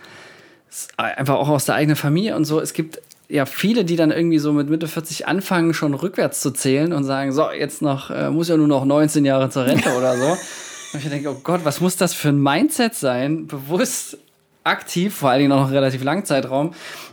einfach 0.97 1.37
auch 1.37 1.49
aus 1.49 1.65
der 1.65 1.75
eigenen 1.75 1.97
Familie 1.97 2.37
und 2.37 2.45
so. 2.45 2.61
Es 2.61 2.73
gibt 2.73 3.01
ja 3.29 3.47
viele, 3.47 3.85
die 3.85 3.97
dann 3.97 4.11
irgendwie 4.11 4.39
so 4.39 4.53
mit 4.53 4.69
Mitte 4.69 4.89
40 4.89 5.29
anfangen, 5.29 5.75
schon 5.75 5.95
rückwärts 5.95 6.41
zu 6.41 6.51
zählen 6.51 6.93
und 6.93 7.05
sagen, 7.05 7.33
so, 7.33 7.51
jetzt 7.51 7.83
noch, 7.83 8.11
äh, 8.11 8.31
muss 8.31 8.49
ja 8.49 8.57
nur 8.57 8.69
noch 8.69 8.85
19 8.85 9.25
Jahre 9.25 9.51
zur 9.51 9.67
Rente 9.67 9.91
oder 9.97 10.17
so. 10.17 10.37
Und 10.93 11.05
ich 11.05 11.09
denke, 11.09 11.31
oh 11.31 11.41
Gott, 11.45 11.61
was 11.63 11.81
muss 11.81 11.97
das 11.97 12.15
für 12.15 12.31
ein 12.31 12.43
Mindset 12.43 12.97
sein, 12.97 13.47
bewusst 13.47 14.19
aktiv, 14.65 15.15
vor 15.15 15.31
allen 15.31 15.41
Dingen 15.41 15.51
noch 15.51 15.65
einen 15.65 15.75
relativ 15.75 16.05
langen 16.05 16.25
Zeitraum, 16.25 16.73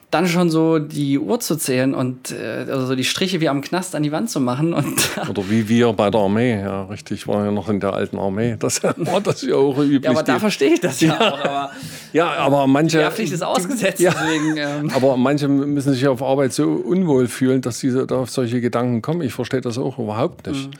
dann 0.10 0.26
schon 0.26 0.50
so 0.50 0.80
die 0.80 1.20
Uhr 1.20 1.40
zu 1.42 1.58
zählen 1.58 1.94
und 1.94 2.32
äh, 2.32 2.66
also 2.70 2.86
so 2.86 2.96
die 2.96 3.04
Striche 3.04 3.42
wie 3.42 3.50
am 3.50 3.62
Knast 3.62 3.94
an 3.94 4.04
die 4.04 4.12
Wand 4.14 4.30
zu 4.30 4.40
machen. 4.40 4.74
Und 4.74 4.96
Oder 5.30 5.50
wie 5.50 5.68
wir 5.68 5.92
bei 5.92 6.10
der 6.10 6.22
Armee, 6.22 6.62
ja, 6.62 6.84
richtig, 6.86 7.28
war 7.28 7.44
ja 7.44 7.52
noch 7.52 7.68
in 7.68 7.82
der 7.82 7.94
alten 7.94 8.18
Armee. 8.18 8.56
Das 8.58 8.82
war 8.84 9.20
das 9.20 9.42
ja 9.42 9.56
auch 9.56 9.78
üblich. 9.78 10.04
Ja, 10.04 10.12
aber 10.12 10.24
da 10.24 10.40
verstehe 10.40 10.74
ich 10.74 10.80
das 10.80 11.02
ja, 11.02 11.10
ja 11.10 11.34
auch. 11.34 11.40
Aber 11.40 11.72
ja, 12.14 12.34
aber 12.36 12.68
manche. 12.68 12.98
Die 12.98 13.04
Wehrpflicht 13.04 13.34
ist 13.34 13.44
ausgesetzt, 13.44 14.00
ja, 14.00 14.12
deswegen. 14.12 14.58
Ähm. 14.68 14.90
Aber 14.96 15.18
manche 15.18 15.48
müssen 15.48 15.94
sich 15.94 16.08
auf 16.08 16.24
Arbeit 16.24 16.52
so 16.52 16.64
unwohl 16.64 17.28
fühlen, 17.28 17.62
dass 17.62 17.80
sie 17.80 17.92
da 18.08 18.16
auf 18.16 18.32
solche 18.32 18.60
Gedanken 18.60 19.04
kommen. 19.04 19.22
Ich 19.22 19.34
verstehe 19.34 19.62
das 19.62 19.78
auch 19.78 20.00
überhaupt 20.00 20.48
nicht. 20.48 20.68
Mhm. 20.68 20.80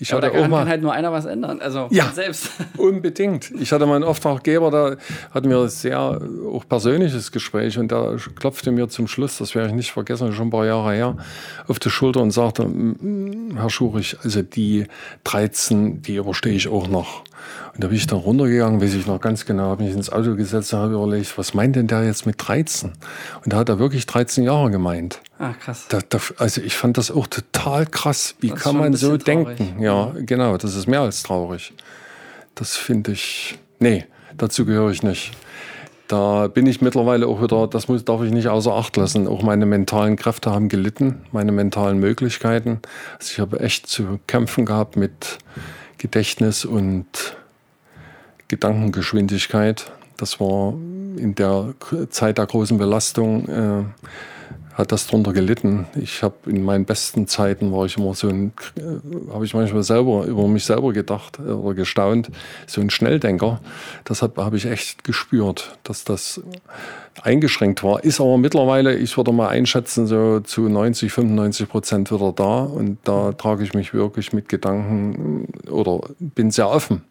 Ich 0.00 0.10
ja, 0.10 0.16
hatte 0.16 0.28
da 0.28 0.32
kann, 0.32 0.44
auch 0.44 0.48
mal, 0.48 0.58
kann 0.60 0.68
halt 0.68 0.82
nur 0.82 0.92
einer 0.92 1.10
was 1.10 1.24
ändern, 1.24 1.60
also 1.60 1.88
ja, 1.90 2.10
selbst. 2.12 2.50
Unbedingt. 2.76 3.50
Ich 3.60 3.72
hatte 3.72 3.84
mal 3.84 3.96
einen 3.96 4.04
Auftraggeber, 4.04 4.70
da 4.70 4.96
hatten 5.34 5.50
wir 5.50 5.58
ein 5.58 5.68
sehr 5.68 5.98
auch 5.98 6.68
persönliches 6.68 7.32
Gespräch 7.32 7.78
und 7.78 7.90
da 7.90 8.14
klopfte 8.36 8.70
mir 8.70 8.88
zum 8.88 9.08
Schluss, 9.08 9.38
das 9.38 9.56
werde 9.56 9.70
ich 9.70 9.74
nicht 9.74 9.90
vergessen, 9.90 10.32
schon 10.32 10.48
ein 10.48 10.50
paar 10.50 10.66
Jahre 10.66 10.92
her, 10.92 11.16
auf 11.66 11.80
die 11.80 11.90
Schulter 11.90 12.20
und 12.20 12.30
sagte, 12.30 12.70
Herr 13.56 13.70
Schurich, 13.70 14.16
also 14.22 14.42
die 14.42 14.86
13, 15.24 16.00
die 16.02 16.16
überstehe 16.16 16.54
ich 16.54 16.68
auch 16.68 16.86
noch. 16.86 17.24
Und 17.74 17.84
da 17.84 17.88
bin 17.88 17.96
ich 17.96 18.06
dann 18.06 18.18
runtergegangen, 18.18 18.80
weiß 18.80 18.94
ich 18.94 19.06
noch 19.06 19.20
ganz 19.20 19.46
genau, 19.46 19.64
habe 19.64 19.84
mich 19.84 19.94
ins 19.94 20.10
Auto 20.10 20.34
gesetzt 20.34 20.72
und 20.72 20.80
habe 20.80 20.94
überlegt, 20.94 21.36
was 21.38 21.54
meint 21.54 21.76
denn 21.76 21.86
der 21.86 22.04
jetzt 22.04 22.26
mit 22.26 22.36
13? 22.38 22.92
Und 23.44 23.52
da 23.52 23.58
hat 23.58 23.68
er 23.68 23.78
wirklich 23.78 24.06
13 24.06 24.44
Jahre 24.44 24.70
gemeint. 24.70 25.20
Ah, 25.38 25.52
krass. 25.52 25.86
Da, 25.88 26.00
da, 26.08 26.18
also 26.38 26.60
ich 26.60 26.76
fand 26.76 26.98
das 26.98 27.10
auch 27.10 27.26
total 27.26 27.86
krass. 27.86 28.34
Wie 28.40 28.50
kann 28.50 28.76
man 28.76 28.94
so 28.94 29.16
traurig. 29.16 29.56
denken? 29.56 29.82
Ja, 29.82 30.12
genau, 30.16 30.56
das 30.56 30.74
ist 30.74 30.86
mehr 30.86 31.02
als 31.02 31.22
traurig. 31.22 31.72
Das 32.54 32.76
finde 32.76 33.12
ich, 33.12 33.58
nee, 33.78 34.04
dazu 34.36 34.64
gehöre 34.64 34.90
ich 34.90 35.02
nicht. 35.02 35.32
Da 36.08 36.48
bin 36.48 36.66
ich 36.66 36.80
mittlerweile 36.80 37.26
auch 37.26 37.42
wieder, 37.42 37.68
das 37.68 37.86
muss, 37.86 38.02
darf 38.02 38.22
ich 38.22 38.32
nicht 38.32 38.48
außer 38.48 38.72
Acht 38.72 38.96
lassen. 38.96 39.28
Auch 39.28 39.42
meine 39.42 39.66
mentalen 39.66 40.16
Kräfte 40.16 40.50
haben 40.50 40.70
gelitten, 40.70 41.20
meine 41.32 41.52
mentalen 41.52 41.98
Möglichkeiten. 41.98 42.80
Also 43.18 43.32
ich 43.32 43.40
habe 43.40 43.60
echt 43.60 43.86
zu 43.86 44.18
kämpfen 44.26 44.64
gehabt 44.64 44.96
mit 44.96 45.38
Gedächtnis 45.98 46.64
und 46.64 47.06
Gedankengeschwindigkeit. 48.48 49.92
Das 50.16 50.40
war 50.40 50.72
in 50.72 51.34
der 51.34 51.74
Zeit 52.10 52.38
der 52.38 52.46
großen 52.46 52.78
Belastung, 52.78 53.48
äh, 53.48 53.84
hat 54.78 54.92
das 54.92 55.08
darunter 55.08 55.32
gelitten. 55.32 55.86
Ich 56.00 56.22
habe 56.22 56.36
in 56.46 56.62
meinen 56.62 56.84
besten 56.84 57.26
Zeiten 57.26 57.72
war 57.72 57.84
ich 57.84 57.96
immer 57.96 58.14
so 58.14 58.28
ein, 58.28 58.52
äh, 58.76 59.32
habe 59.32 59.44
ich 59.44 59.52
manchmal 59.52 59.82
selber 59.82 60.24
über 60.24 60.46
mich 60.46 60.64
selber 60.64 60.92
gedacht 60.92 61.40
oder 61.40 61.74
gestaunt, 61.74 62.30
so 62.68 62.80
ein 62.80 62.88
Schnelldenker. 62.88 63.60
Das 64.04 64.22
habe 64.22 64.44
hab 64.44 64.54
ich 64.54 64.66
echt 64.66 65.02
gespürt, 65.02 65.76
dass 65.82 66.04
das 66.04 66.40
eingeschränkt 67.20 67.82
war. 67.82 68.04
Ist 68.04 68.20
aber 68.20 68.38
mittlerweile, 68.38 68.96
ich 68.96 69.16
würde 69.16 69.32
mal 69.32 69.48
einschätzen, 69.48 70.06
so 70.06 70.38
zu 70.40 70.68
90, 70.68 71.12
95 71.12 71.68
Prozent 71.68 72.12
wieder 72.12 72.32
da. 72.32 72.60
Und 72.60 72.98
da 73.02 73.32
trage 73.32 73.64
ich 73.64 73.74
mich 73.74 73.92
wirklich 73.92 74.32
mit 74.32 74.48
Gedanken 74.48 75.48
oder 75.68 76.08
bin 76.20 76.52
sehr 76.52 76.70
offen 76.70 77.02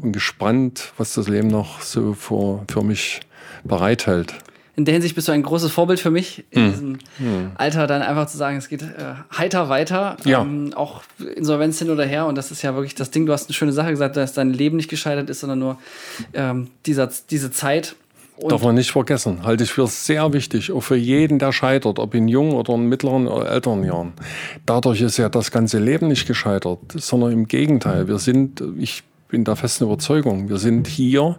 und 0.00 0.12
gespannt, 0.12 0.94
was 0.96 1.12
das 1.12 1.28
Leben 1.28 1.48
noch 1.48 1.82
so 1.82 2.14
für, 2.14 2.64
für 2.66 2.82
mich 2.82 3.20
bereithält. 3.62 4.34
In 4.76 4.84
der 4.84 4.92
Hinsicht 4.92 5.14
bist 5.14 5.28
du 5.28 5.32
ein 5.32 5.42
großes 5.42 5.70
Vorbild 5.70 6.00
für 6.00 6.10
mich, 6.10 6.44
in 6.50 6.62
hm. 6.62 6.70
diesem 6.70 6.98
hm. 7.18 7.50
Alter 7.54 7.86
dann 7.86 8.02
einfach 8.02 8.26
zu 8.26 8.36
sagen, 8.36 8.56
es 8.56 8.68
geht 8.68 8.82
äh, 8.82 9.14
heiter 9.36 9.68
weiter, 9.68 10.16
ja. 10.24 10.42
ähm, 10.42 10.72
auch 10.74 11.02
Insolvenz 11.36 11.78
hin 11.78 11.90
oder 11.90 12.04
her. 12.04 12.26
Und 12.26 12.36
das 12.36 12.50
ist 12.50 12.62
ja 12.62 12.74
wirklich 12.74 12.94
das 12.94 13.10
Ding, 13.10 13.26
du 13.26 13.32
hast 13.32 13.48
eine 13.48 13.54
schöne 13.54 13.72
Sache 13.72 13.90
gesagt, 13.90 14.16
dass 14.16 14.32
dein 14.32 14.52
Leben 14.52 14.76
nicht 14.76 14.90
gescheitert 14.90 15.30
ist, 15.30 15.40
sondern 15.40 15.60
nur 15.60 15.78
ähm, 16.32 16.70
dieser, 16.86 17.08
diese 17.30 17.52
Zeit. 17.52 17.94
Und 18.36 18.50
Darf 18.50 18.62
man 18.62 18.74
nicht 18.74 18.90
vergessen, 18.90 19.44
halte 19.44 19.62
ich 19.62 19.70
für 19.70 19.86
sehr 19.86 20.32
wichtig, 20.32 20.72
auch 20.72 20.80
für 20.80 20.96
jeden, 20.96 21.38
der 21.38 21.52
scheitert, 21.52 22.00
ob 22.00 22.14
in 22.14 22.26
jungen 22.26 22.54
oder 22.54 22.74
in 22.74 22.88
mittleren 22.88 23.28
oder 23.28 23.48
älteren 23.48 23.84
Jahren. 23.84 24.12
Dadurch 24.66 25.02
ist 25.02 25.18
ja 25.18 25.28
das 25.28 25.52
ganze 25.52 25.78
Leben 25.78 26.08
nicht 26.08 26.26
gescheitert, 26.26 26.80
sondern 26.96 27.30
im 27.30 27.46
Gegenteil. 27.46 28.08
Wir 28.08 28.18
sind, 28.18 28.60
ich 28.76 29.04
bin 29.28 29.44
der 29.44 29.54
festen 29.54 29.84
Überzeugung, 29.84 30.48
wir 30.48 30.58
sind 30.58 30.88
hier, 30.88 31.36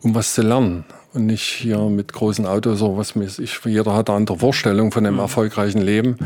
um 0.00 0.14
was 0.14 0.32
zu 0.32 0.40
lernen 0.40 0.86
und 1.16 1.26
nicht 1.26 1.42
hier 1.42 1.78
mit 1.78 2.12
großen 2.12 2.46
Autos 2.46 2.82
oder 2.82 2.98
was 2.98 3.16
weiß 3.16 3.38
ich. 3.38 3.58
Jeder 3.64 3.94
hat 3.94 4.10
eine 4.10 4.18
andere 4.18 4.38
Vorstellung 4.38 4.92
von 4.92 5.04
einem 5.04 5.16
mhm. 5.16 5.22
erfolgreichen 5.22 5.80
Leben. 5.80 6.16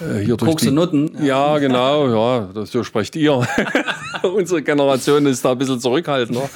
Äh, 0.00 0.24
hier 0.24 0.36
durch 0.36 0.56
die, 0.56 0.70
Nutten. 0.70 1.22
Ja, 1.22 1.58
genau, 1.58 2.08
ja, 2.08 2.48
das, 2.52 2.72
so 2.72 2.82
sprecht 2.82 3.14
ihr. 3.16 3.46
Unsere 4.22 4.62
Generation 4.62 5.26
ist 5.26 5.44
da 5.44 5.52
ein 5.52 5.58
bisschen 5.58 5.78
zurückhaltender. 5.78 6.48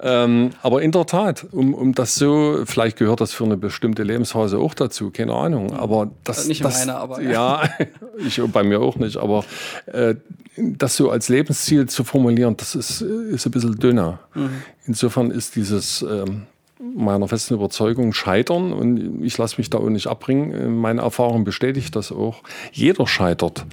Ähm, 0.00 0.50
aber 0.62 0.82
in 0.82 0.92
der 0.92 1.06
Tat, 1.06 1.46
um, 1.50 1.74
um 1.74 1.92
das 1.92 2.14
so, 2.14 2.60
vielleicht 2.66 2.98
gehört 2.98 3.20
das 3.20 3.32
für 3.32 3.44
eine 3.44 3.56
bestimmte 3.56 4.04
Lebensphase 4.04 4.58
auch 4.58 4.74
dazu, 4.74 5.10
keine 5.10 5.34
Ahnung. 5.34 5.72
Aber 5.72 6.10
das, 6.22 6.46
nicht 6.46 6.64
das, 6.64 6.78
meine, 6.78 6.96
aber 6.96 7.20
ja, 7.20 7.64
ja 7.64 7.86
ich 8.24 8.40
bei 8.52 8.62
mir 8.62 8.80
auch 8.80 8.96
nicht. 8.96 9.16
Aber 9.16 9.44
äh, 9.86 10.14
das 10.56 10.96
so 10.96 11.10
als 11.10 11.28
Lebensziel 11.28 11.88
zu 11.88 12.04
formulieren, 12.04 12.56
das 12.56 12.76
ist, 12.76 13.00
ist 13.00 13.46
ein 13.46 13.50
bisschen 13.50 13.76
dünner. 13.76 14.20
Mhm. 14.34 14.62
Insofern 14.86 15.32
ist 15.32 15.56
dieses 15.56 16.02
ähm, 16.02 16.46
meiner 16.80 17.26
festen 17.26 17.54
Überzeugung 17.54 18.12
scheitern 18.12 18.72
und 18.72 19.24
ich 19.24 19.36
lasse 19.36 19.56
mich 19.58 19.68
da 19.70 19.78
auch 19.78 19.88
nicht 19.88 20.06
abbringen. 20.06 20.78
Meine 20.80 21.00
Erfahrung 21.00 21.44
bestätigt 21.44 21.96
das 21.96 22.12
auch. 22.12 22.42
Jeder 22.72 23.06
scheitert. 23.06 23.66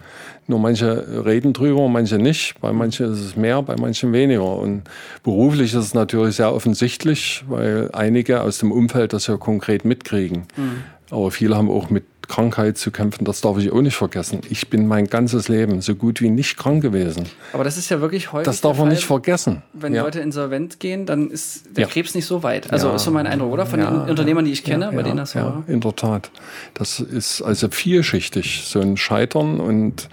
Nur 0.47 0.59
manche 0.59 1.25
reden 1.25 1.53
drüber, 1.53 1.87
manche 1.87 2.17
nicht. 2.17 2.59
Bei 2.61 2.71
manchen 2.71 3.11
ist 3.11 3.19
es 3.19 3.35
mehr, 3.35 3.61
bei 3.61 3.75
manchen 3.79 4.13
weniger. 4.13 4.57
Und 4.57 4.83
beruflich 5.23 5.73
ist 5.73 5.85
es 5.85 5.93
natürlich 5.93 6.35
sehr 6.35 6.53
offensichtlich, 6.53 7.43
weil 7.47 7.89
einige 7.93 8.41
aus 8.41 8.59
dem 8.59 8.71
Umfeld 8.71 9.13
das 9.13 9.27
ja 9.27 9.37
konkret 9.37 9.85
mitkriegen. 9.85 10.45
Mhm. 10.55 10.83
Aber 11.11 11.29
viele 11.31 11.55
haben 11.55 11.69
auch 11.69 11.89
mit 11.89 12.03
Krankheit 12.27 12.77
zu 12.77 12.91
kämpfen, 12.91 13.25
das 13.25 13.41
darf 13.41 13.57
ich 13.57 13.71
auch 13.71 13.81
nicht 13.81 13.95
vergessen. 13.95 14.41
Ich 14.49 14.69
bin 14.69 14.87
mein 14.87 15.07
ganzes 15.07 15.47
Leben 15.47 15.81
so 15.81 15.95
gut 15.95 16.21
wie 16.21 16.29
nicht 16.29 16.57
krank 16.57 16.81
gewesen. 16.81 17.25
Aber 17.53 17.63
das 17.63 17.77
ist 17.77 17.89
ja 17.89 18.01
wirklich 18.01 18.31
häufig. 18.31 18.45
Das 18.45 18.61
darf 18.61 18.77
man 18.77 18.89
nicht 18.89 19.05
vergessen. 19.05 19.61
Wenn 19.73 19.93
ja. 19.93 20.03
Leute 20.03 20.19
insolvent 20.19 20.79
gehen, 20.79 21.05
dann 21.05 21.29
ist 21.29 21.75
der 21.75 21.83
ja. 21.83 21.87
Krebs 21.89 22.15
nicht 22.15 22.25
so 22.25 22.43
weit. 22.43 22.71
Also 22.71 22.89
ja. 22.89 22.95
ist 22.95 23.03
so 23.03 23.11
mein 23.11 23.27
Eindruck, 23.27 23.53
oder? 23.53 23.65
Von 23.65 23.79
den 23.79 23.87
Unternehmern, 23.87 24.45
die 24.45 24.51
ich 24.51 24.63
kenne, 24.63 24.91
bei 24.93 25.03
denen 25.03 25.17
das 25.17 25.31
so. 25.31 25.39
Ja, 25.39 25.63
in 25.67 25.81
der 25.81 25.95
Tat. 25.95 26.31
Das 26.73 26.99
ist 26.99 27.41
also 27.41 27.69
vielschichtig, 27.69 28.63
so 28.65 28.79
ein 28.79 28.97
Scheitern 28.97 29.59
und 29.59 30.09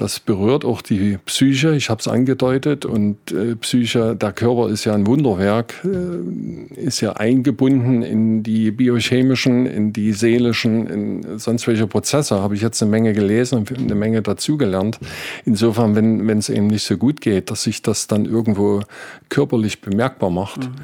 das 0.00 0.18
berührt 0.18 0.64
auch 0.64 0.80
die 0.80 1.18
Psyche, 1.26 1.74
ich 1.74 1.90
habe 1.90 2.00
es 2.00 2.08
angedeutet. 2.08 2.86
Und 2.86 3.18
äh, 3.32 3.54
Psyche, 3.56 4.16
der 4.16 4.32
Körper 4.32 4.70
ist 4.70 4.86
ja 4.86 4.94
ein 4.94 5.06
Wunderwerk, 5.06 5.74
äh, 5.84 6.80
ist 6.80 7.02
ja 7.02 7.12
eingebunden 7.12 8.02
in 8.02 8.42
die 8.42 8.70
biochemischen, 8.70 9.66
in 9.66 9.92
die 9.92 10.12
seelischen, 10.12 10.86
in 10.86 11.38
sonst 11.38 11.66
welche 11.66 11.86
Prozesse. 11.86 12.40
Habe 12.40 12.54
ich 12.54 12.62
jetzt 12.62 12.80
eine 12.82 12.90
Menge 12.90 13.12
gelesen 13.12 13.58
und 13.58 13.78
eine 13.78 13.94
Menge 13.94 14.22
dazugelernt. 14.22 14.98
Insofern, 15.44 15.94
wenn 15.94 16.38
es 16.38 16.48
eben 16.48 16.68
nicht 16.68 16.84
so 16.84 16.96
gut 16.96 17.20
geht, 17.20 17.50
dass 17.50 17.64
sich 17.64 17.82
das 17.82 18.06
dann 18.06 18.24
irgendwo 18.24 18.80
körperlich 19.28 19.82
bemerkbar 19.82 20.30
macht. 20.30 20.60
Mhm 20.60 20.74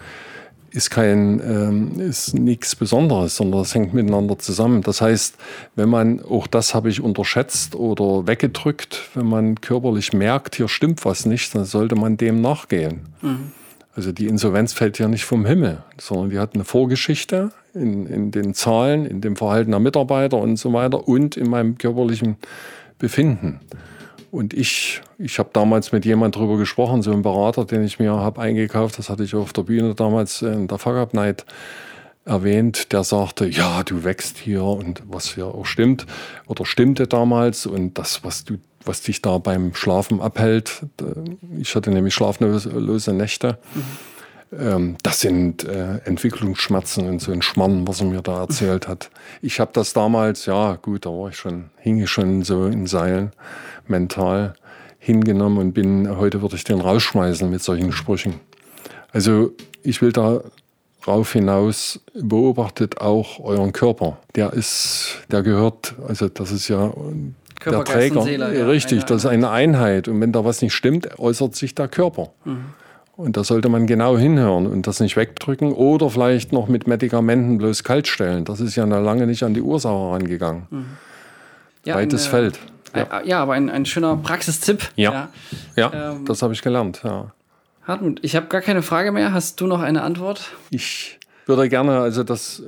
ist 0.71 0.91
kein, 0.91 1.41
ähm, 1.41 2.01
ist 2.01 2.35
nichts 2.35 2.77
Besonderes, 2.77 3.37
sondern 3.37 3.63
es 3.63 3.75
hängt 3.75 3.95
miteinander 3.95 4.39
zusammen. 4.39 4.83
Das 4.83 5.01
heißt, 5.01 5.37
wenn 5.75 5.89
man, 5.89 6.23
auch 6.23 6.47
das 6.47 6.75
habe 6.75 6.89
ich 6.89 7.01
unterschätzt 7.01 7.75
oder 7.75 8.27
weggedrückt, 8.27 9.11
wenn 9.15 9.27
man 9.27 9.61
körperlich 9.61 10.13
merkt, 10.13 10.57
hier 10.57 10.69
stimmt 10.69 11.05
was 11.05 11.27
nicht, 11.27 11.55
dann 11.55 11.65
sollte 11.65 11.95
man 11.95 12.17
dem 12.17 12.41
nachgehen. 12.41 13.01
Mhm. 13.23 13.53
Also 13.95 14.13
die 14.13 14.27
Insolvenz 14.27 14.75
fällt 14.75 14.99
ja 14.99 15.09
nicht 15.09 15.25
vom 15.25 15.47
Himmel, 15.47 15.83
sondern 15.99 16.29
die 16.29 16.39
hat 16.39 16.55
eine 16.55 16.65
Vorgeschichte 16.65 17.51
in, 17.73 18.07
in 18.07 18.31
den 18.31 18.53
Zahlen, 18.53 19.07
in 19.07 19.23
dem 19.23 19.37
Verhalten 19.37 19.71
der 19.71 19.81
Mitarbeiter 19.81 20.37
und 20.37 20.59
so 20.59 20.73
weiter 20.75 21.09
und 21.09 21.39
in 21.39 21.49
meinem 21.49 21.79
körperlichen 21.79 22.37
Befinden. 22.99 23.61
Und 24.37 24.53
ich, 24.53 25.01
ich 25.16 25.38
habe 25.38 25.49
damals 25.55 25.92
mit 25.92 26.05
jemand 26.05 26.37
drüber 26.37 26.59
gesprochen, 26.59 27.01
so 27.01 27.11
ein 27.11 27.22
Berater, 27.22 27.64
den 27.64 27.83
ich 27.83 27.99
mir 27.99 28.12
habe 28.12 28.38
eingekauft, 28.38 28.99
das 28.99 29.09
hatte 29.09 29.25
ich 29.25 29.35
auf 29.35 29.55
der 29.55 29.62
Bühne 29.62 29.94
damals 29.94 30.42
in 30.42 30.68
der 30.68 30.77
Fuck 30.77 30.96
Up 30.96 31.14
Night 31.14 31.46
erwähnt, 32.27 32.92
der 32.92 33.03
sagte, 33.03 33.46
ja, 33.46 33.83
du 33.83 34.05
wächst 34.05 34.37
hier 34.37 34.62
und 34.62 35.03
was 35.07 35.37
ja 35.37 35.46
auch 35.46 35.64
stimmt 35.64 36.05
oder 36.46 36.66
stimmte 36.66 37.07
damals 37.07 37.64
und 37.64 37.96
das, 37.96 38.25
was 38.25 38.44
du, 38.44 38.59
was 38.85 39.01
dich 39.01 39.22
da 39.22 39.38
beim 39.38 39.75
Schlafen 39.75 40.20
abhält, 40.20 40.83
ich 41.59 41.75
hatte 41.75 41.90
nämlich 41.90 42.12
schlaflose 42.12 43.14
Nächte. 43.14 43.57
Mhm. 43.75 43.83
Das 44.51 45.21
sind 45.21 45.65
äh, 45.65 45.99
Entwicklungsschmerzen 46.05 47.09
und 47.09 47.21
so 47.21 47.33
ein 47.33 47.43
Schmarrn, 47.43 47.87
was 47.87 48.01
er 48.01 48.07
mir 48.07 48.23
da 48.23 48.41
erzählt 48.41 48.87
hat. 48.87 49.11
Ich 49.43 49.59
habe 49.61 49.71
das 49.75 49.93
damals, 49.93 50.47
ja 50.47 50.77
gut, 50.77 51.05
da 51.05 51.11
war 51.11 51.31
ich 51.31 51.37
schon, 51.37 51.71
hing 51.79 52.01
ich 52.01 52.11
schon 52.11 52.43
so 52.43 52.67
in 52.67 52.87
Seilen 52.87 53.33
mental 53.87 54.55
hingenommen 54.99 55.59
und 55.59 55.73
bin, 55.73 56.17
heute 56.17 56.43
würde 56.43 56.57
ich 56.57 56.65
den 56.65 56.81
rausschmeißen 56.81 57.51
mit 57.51 57.63
solchen 57.63 57.93
Sprüchen. 57.93 58.35
Also 59.13 59.53
ich 59.83 60.01
will 60.01 60.13
da 60.13 60.41
Darauf 61.07 61.35
hinaus 61.35 62.01
beobachtet 62.15 63.01
auch 63.01 63.39
euren 63.39 63.73
Körper. 63.73 64.19
Der 64.35 64.53
ist, 64.53 65.21
der 65.31 65.45
gehört, 65.45 65.95
also 66.09 66.29
das 66.29 66.51
ist 66.51 66.67
ja 66.67 66.93
Körper, 67.61 67.85
der 67.85 67.85
Träger. 67.85 68.23
Seele, 68.23 68.59
ja, 68.59 68.67
richtig, 68.67 69.05
das 69.05 69.23
ist 69.23 69.27
eine 69.27 69.51
Einheit. 69.51 70.09
Und 70.09 70.21
wenn 70.21 70.33
da 70.33 70.45
was 70.45 70.63
nicht 70.63 70.75
stimmt, 70.75 71.17
äußert 71.21 71.55
sich 71.55 71.77
der 71.77 71.87
Körper. 71.87 72.33
Mhm. 72.45 72.75
Und 73.17 73.39
da 73.39 73.45
sollte 73.45 73.71
man 73.71 73.87
genau 73.87 74.19
hinhören 74.19 74.67
und 74.67 74.87
das 74.87 75.01
nicht 75.01 75.17
wegdrücken 75.17 75.73
oder 75.73 76.11
vielleicht 76.11 76.53
noch 76.53 76.69
mit 76.69 76.87
Medikamenten 76.87 77.57
bloß 77.57 77.83
kalt 77.83 78.09
stellen. 78.09 78.45
Das 78.45 78.61
ist 78.61 78.77
ja 78.77 78.85
noch 78.85 79.01
lange 79.01 79.27
nicht 79.27 79.43
an 79.43 79.55
die 79.55 79.63
Ursache 79.63 80.13
rangegangen. 80.13 80.67
Mhm. 80.71 80.87
Ja, 81.85 81.95
Weites 81.95 82.25
eine, 82.25 82.31
Feld. 82.31 82.59
Ja. 82.95 83.23
ja, 83.25 83.43
aber 83.43 83.55
ein, 83.55 83.71
ein 83.71 83.87
schöner 83.87 84.17
Praxistipp. 84.17 84.91
Ja, 84.97 85.31
ja, 85.77 85.91
ja 85.93 86.13
ähm, 86.13 86.25
das 86.27 86.43
habe 86.43 86.53
ich 86.53 86.61
gelernt. 86.61 87.01
Ja. 87.05 87.33
Hartmut, 87.85 88.19
ich 88.23 88.37
habe 88.37 88.47
gar 88.49 88.61
keine 88.61 88.83
Frage 88.83 89.13
mehr. 89.13 89.33
Hast 89.33 89.61
du 89.61 89.67
noch 89.67 89.81
eine 89.81 90.03
Antwort? 90.03 90.51
Ich 90.71 91.19
würde 91.47 91.69
gerne, 91.69 92.01
also 92.01 92.25
das 92.25 92.65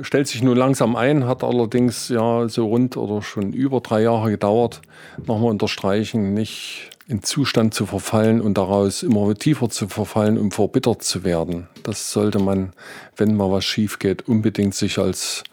stellt 0.00 0.26
sich 0.26 0.42
nun 0.42 0.56
langsam 0.56 0.96
ein, 0.96 1.26
hat 1.26 1.44
allerdings 1.44 2.08
ja 2.08 2.48
so 2.48 2.66
rund 2.66 2.96
oder 2.96 3.20
schon 3.20 3.52
über 3.52 3.80
drei 3.80 4.02
Jahre 4.02 4.30
gedauert, 4.30 4.80
nochmal 5.26 5.50
unterstreichen, 5.50 6.32
nicht 6.32 6.88
in 7.08 7.22
Zustand 7.22 7.74
zu 7.74 7.86
verfallen 7.86 8.40
und 8.40 8.58
daraus 8.58 9.02
immer 9.02 9.34
tiefer 9.34 9.68
zu 9.68 9.88
verfallen, 9.88 10.38
um 10.38 10.50
verbittert 10.50 11.02
zu 11.02 11.24
werden. 11.24 11.68
Das 11.82 12.12
sollte 12.12 12.38
man, 12.38 12.72
wenn 13.16 13.36
mal 13.36 13.50
was 13.50 13.64
schief 13.64 13.98
geht, 13.98 14.28
unbedingt 14.28 14.74
sich 14.74 14.98
als 14.98 15.44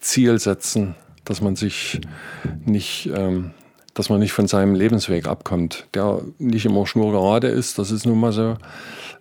Ziel 0.00 0.38
setzen, 0.38 0.94
dass 1.24 1.40
man 1.40 1.56
sich 1.56 2.00
nicht 2.64 3.10
ähm, 3.14 3.52
dass 3.94 4.10
man 4.10 4.18
nicht 4.18 4.32
von 4.32 4.48
seinem 4.48 4.74
Lebensweg 4.74 5.26
abkommt, 5.26 5.86
der 5.94 6.20
nicht 6.38 6.66
immer 6.66 6.86
schnurgerade 6.86 7.46
ist, 7.46 7.78
das 7.78 7.92
ist 7.92 8.04
nun 8.04 8.18
mal 8.18 8.32
so, 8.32 8.56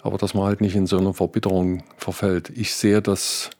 aber 0.01 0.17
dass 0.17 0.33
man 0.33 0.45
halt 0.45 0.61
nicht 0.61 0.75
in 0.75 0.87
so 0.87 0.97
eine 0.97 1.13
Verbitterung 1.13 1.83
verfällt. 1.97 2.49
Ich 2.49 2.73
sehe 2.73 3.01
das 3.01 3.51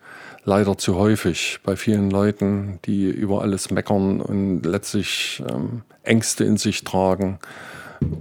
leider 0.44 0.78
zu 0.78 0.98
häufig 0.98 1.60
bei 1.64 1.76
vielen 1.76 2.10
Leuten, 2.10 2.80
die 2.86 3.06
über 3.06 3.44
alles 3.44 3.70
meckern 3.70 4.20
und 4.20 4.66
letztlich 4.66 5.42
ähm, 5.50 5.84
Ängste 6.02 6.44
in 6.44 6.58
sich 6.58 6.84
tragen. 6.84 7.40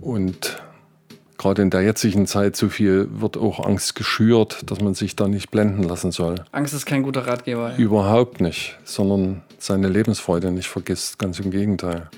Und 0.00 0.62
gerade 1.38 1.62
in 1.62 1.70
der 1.70 1.82
jetzigen 1.82 2.26
Zeit 2.26 2.56
so 2.56 2.68
viel 2.68 3.08
wird 3.10 3.36
auch 3.36 3.64
Angst 3.64 3.94
geschürt, 3.94 4.70
dass 4.70 4.80
man 4.80 4.94
sich 4.94 5.16
da 5.16 5.28
nicht 5.28 5.50
blenden 5.50 5.82
lassen 5.82 6.12
soll. 6.12 6.36
Angst 6.52 6.74
ist 6.74 6.86
kein 6.86 7.02
guter 7.02 7.26
Ratgeber. 7.26 7.70
Ja. 7.70 7.76
Überhaupt 7.76 8.40
nicht, 8.40 8.78
sondern 8.84 9.42
seine 9.58 9.88
Lebensfreude 9.88 10.50
nicht 10.50 10.68
vergisst, 10.68 11.18
ganz 11.18 11.40
im 11.40 11.50
Gegenteil. 11.50 12.08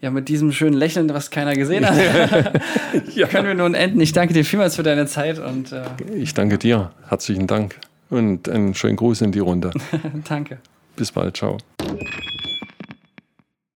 Ja, 0.00 0.10
mit 0.10 0.28
diesem 0.28 0.52
schönen 0.52 0.74
Lächeln, 0.74 1.08
was 1.14 1.30
keiner 1.30 1.54
gesehen 1.54 1.88
hat, 1.88 1.96
ja. 3.14 3.26
können 3.26 3.46
wir 3.46 3.54
nun 3.54 3.74
enden. 3.74 4.00
Ich 4.00 4.12
danke 4.12 4.34
dir 4.34 4.44
vielmals 4.44 4.76
für 4.76 4.82
deine 4.82 5.06
Zeit 5.06 5.38
und 5.38 5.72
äh 5.72 5.84
ich 6.14 6.34
danke 6.34 6.58
dir. 6.58 6.90
Herzlichen 7.08 7.46
Dank 7.46 7.76
und 8.10 8.48
einen 8.48 8.74
schönen 8.74 8.96
Gruß 8.96 9.22
in 9.22 9.32
die 9.32 9.38
Runde. 9.38 9.70
danke. 10.28 10.58
Bis 10.96 11.10
bald. 11.10 11.36
Ciao. 11.36 11.58